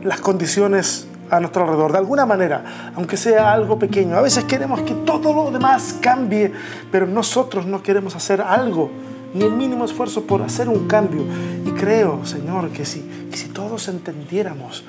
las 0.03 0.21
condiciones 0.21 1.07
a 1.31 1.41
nuestro 1.41 1.63
alrededor, 1.63 1.93
de 1.93 1.99
alguna 1.99 2.27
manera, 2.27 2.93
aunque 2.95 3.17
sea 3.17 3.53
algo 3.53 3.79
pequeño. 3.79 4.17
A 4.17 4.21
veces 4.21 4.45
queremos 4.45 4.83
que 4.83 4.93
todo 4.93 5.33
lo 5.33 5.51
demás 5.51 5.97
cambie, 6.01 6.53
pero 6.91 7.07
nosotros 7.07 7.65
no 7.67 7.83
queremos 7.83 8.17
hacer 8.17 8.41
algo, 8.41 8.91
ni 9.33 9.45
el 9.45 9.53
mínimo 9.53 9.85
esfuerzo 9.85 10.25
por 10.25 10.43
hacer 10.43 10.69
un 10.69 10.87
cambio. 10.89 11.25
Y 11.65 11.71
creo, 11.71 12.27
Señor, 12.27 12.71
que 12.71 12.85
si, 12.85 13.29
si 13.33 13.49
todos 13.49 13.89
entendiéramos 13.89 14.85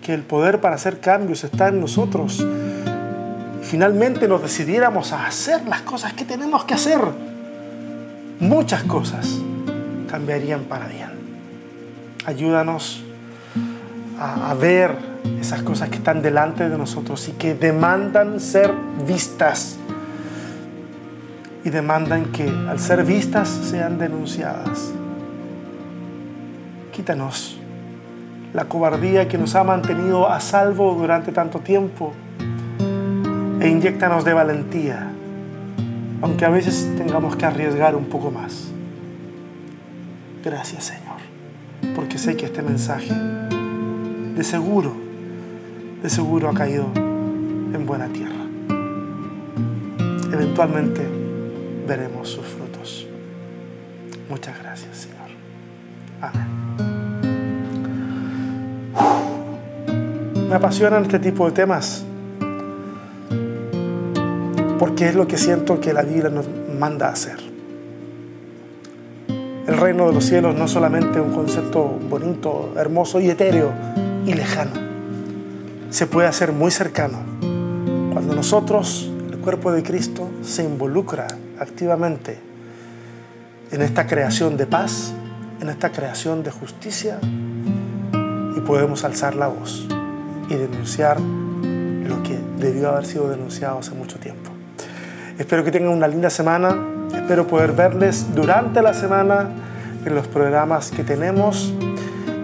que 0.00 0.14
el 0.14 0.22
poder 0.22 0.60
para 0.60 0.76
hacer 0.76 1.00
cambios 1.00 1.42
está 1.42 1.68
en 1.68 1.80
nosotros, 1.80 2.46
finalmente 3.62 4.28
nos 4.28 4.42
decidiéramos 4.42 5.12
a 5.12 5.26
hacer 5.26 5.66
las 5.66 5.80
cosas 5.80 6.12
que 6.12 6.24
tenemos 6.24 6.64
que 6.64 6.74
hacer, 6.74 7.00
muchas 8.38 8.84
cosas 8.84 9.38
cambiarían 10.08 10.64
para 10.64 10.86
bien. 10.86 11.13
Ayúdanos 12.26 13.02
a, 14.18 14.54
ver 14.54 14.96
esas 15.40 15.62
cosas 15.62 15.88
que 15.90 15.96
están 15.96 16.22
delante 16.22 16.68
de 16.68 16.78
nosotros 16.78 17.28
y 17.28 17.32
que 17.32 17.54
demandan 17.54 18.40
ser 18.40 18.72
vistas 19.06 19.76
y 21.64 21.70
demandan 21.70 22.26
que 22.26 22.48
al 22.68 22.78
ser 22.78 23.04
vistas 23.04 23.48
sean 23.48 23.98
denunciadas. 23.98 24.92
Quítanos 26.92 27.58
la 28.52 28.66
cobardía 28.66 29.28
que 29.28 29.36
nos 29.36 29.54
ha 29.56 29.64
mantenido 29.64 30.30
a 30.30 30.40
salvo 30.40 30.94
durante 30.94 31.32
tanto 31.32 31.58
tiempo 31.58 32.12
e 33.60 33.68
inyectanos 33.68 34.24
de 34.24 34.32
valentía, 34.32 35.10
aunque 36.22 36.44
a 36.44 36.50
veces 36.50 36.88
tengamos 36.96 37.34
que 37.34 37.46
arriesgar 37.46 37.96
un 37.96 38.04
poco 38.04 38.30
más. 38.30 38.68
Gracias 40.44 40.84
Señor, 40.84 41.13
porque 41.94 42.18
sé 42.18 42.36
que 42.36 42.46
este 42.46 42.62
mensaje 42.62 43.14
de 44.34 44.44
seguro, 44.44 44.92
de 46.02 46.10
seguro 46.10 46.48
ha 46.48 46.54
caído 46.54 46.86
en 46.94 47.86
buena 47.86 48.08
tierra. 48.08 48.44
Eventualmente 50.32 51.06
veremos 51.86 52.28
sus 52.28 52.44
frutos. 52.46 53.06
Muchas 54.28 54.58
gracias, 54.58 54.96
Señor. 54.96 55.28
Amén. 56.20 56.48
Me 60.48 60.54
apasionan 60.54 61.02
este 61.02 61.18
tipo 61.18 61.46
de 61.46 61.52
temas 61.52 62.04
porque 64.78 65.08
es 65.08 65.14
lo 65.14 65.26
que 65.26 65.38
siento 65.38 65.80
que 65.80 65.92
la 65.92 66.02
Biblia 66.02 66.30
nos 66.30 66.46
manda 66.78 67.08
a 67.08 67.12
hacer. 67.12 67.43
El 69.74 69.80
reino 69.80 70.06
de 70.06 70.14
los 70.14 70.26
cielos 70.26 70.54
no 70.54 70.68
solamente 70.68 71.18
es 71.18 71.26
un 71.26 71.32
concepto 71.32 71.98
bonito, 72.08 72.72
hermoso 72.76 73.18
y 73.18 73.28
etéreo 73.28 73.72
y 74.24 74.32
lejano. 74.32 74.70
Se 75.90 76.06
puede 76.06 76.28
hacer 76.28 76.52
muy 76.52 76.70
cercano. 76.70 77.18
Cuando 78.12 78.36
nosotros, 78.36 79.10
el 79.32 79.38
cuerpo 79.38 79.72
de 79.72 79.82
Cristo, 79.82 80.30
se 80.42 80.62
involucra 80.62 81.26
activamente 81.58 82.38
en 83.72 83.82
esta 83.82 84.06
creación 84.06 84.56
de 84.56 84.66
paz, 84.66 85.12
en 85.60 85.68
esta 85.68 85.90
creación 85.90 86.44
de 86.44 86.52
justicia, 86.52 87.18
y 88.56 88.60
podemos 88.60 89.02
alzar 89.02 89.34
la 89.34 89.48
voz 89.48 89.88
y 90.48 90.54
denunciar 90.54 91.18
lo 91.18 92.22
que 92.22 92.38
debió 92.60 92.90
haber 92.90 93.06
sido 93.06 93.28
denunciado 93.28 93.80
hace 93.80 93.90
mucho 93.90 94.20
tiempo. 94.20 94.52
Espero 95.36 95.64
que 95.64 95.72
tengan 95.72 95.90
una 95.90 96.06
linda 96.06 96.30
semana. 96.30 96.78
Espero 97.12 97.46
poder 97.48 97.72
verles 97.72 98.26
durante 98.34 98.80
la 98.80 98.94
semana 98.94 99.63
en 100.04 100.14
los 100.14 100.28
programas 100.28 100.90
que 100.90 101.04
tenemos 101.04 101.72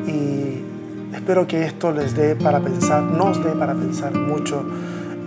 y 0.06 0.62
espero 1.14 1.46
que 1.46 1.64
esto 1.64 1.92
les 1.92 2.14
dé 2.14 2.36
para 2.36 2.60
pensar, 2.60 3.02
nos 3.02 3.42
dé 3.44 3.52
para 3.52 3.74
pensar 3.74 4.14
mucho 4.14 4.64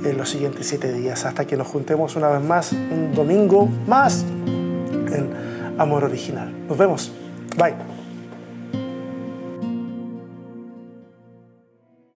en 0.04 0.18
los 0.18 0.30
siguientes 0.30 0.68
siete 0.68 0.92
días 0.92 1.26
hasta 1.26 1.46
que 1.46 1.56
nos 1.58 1.68
juntemos 1.68 2.16
una 2.16 2.30
vez 2.30 2.42
más 2.42 2.74
un 2.74 3.14
domingo 3.14 3.70
más 3.88 4.26
en 4.48 5.30
Amor 5.78 6.04
Original. 6.04 6.52
Nos 6.68 6.78
vemos. 6.78 7.12
Bye. 7.58 7.93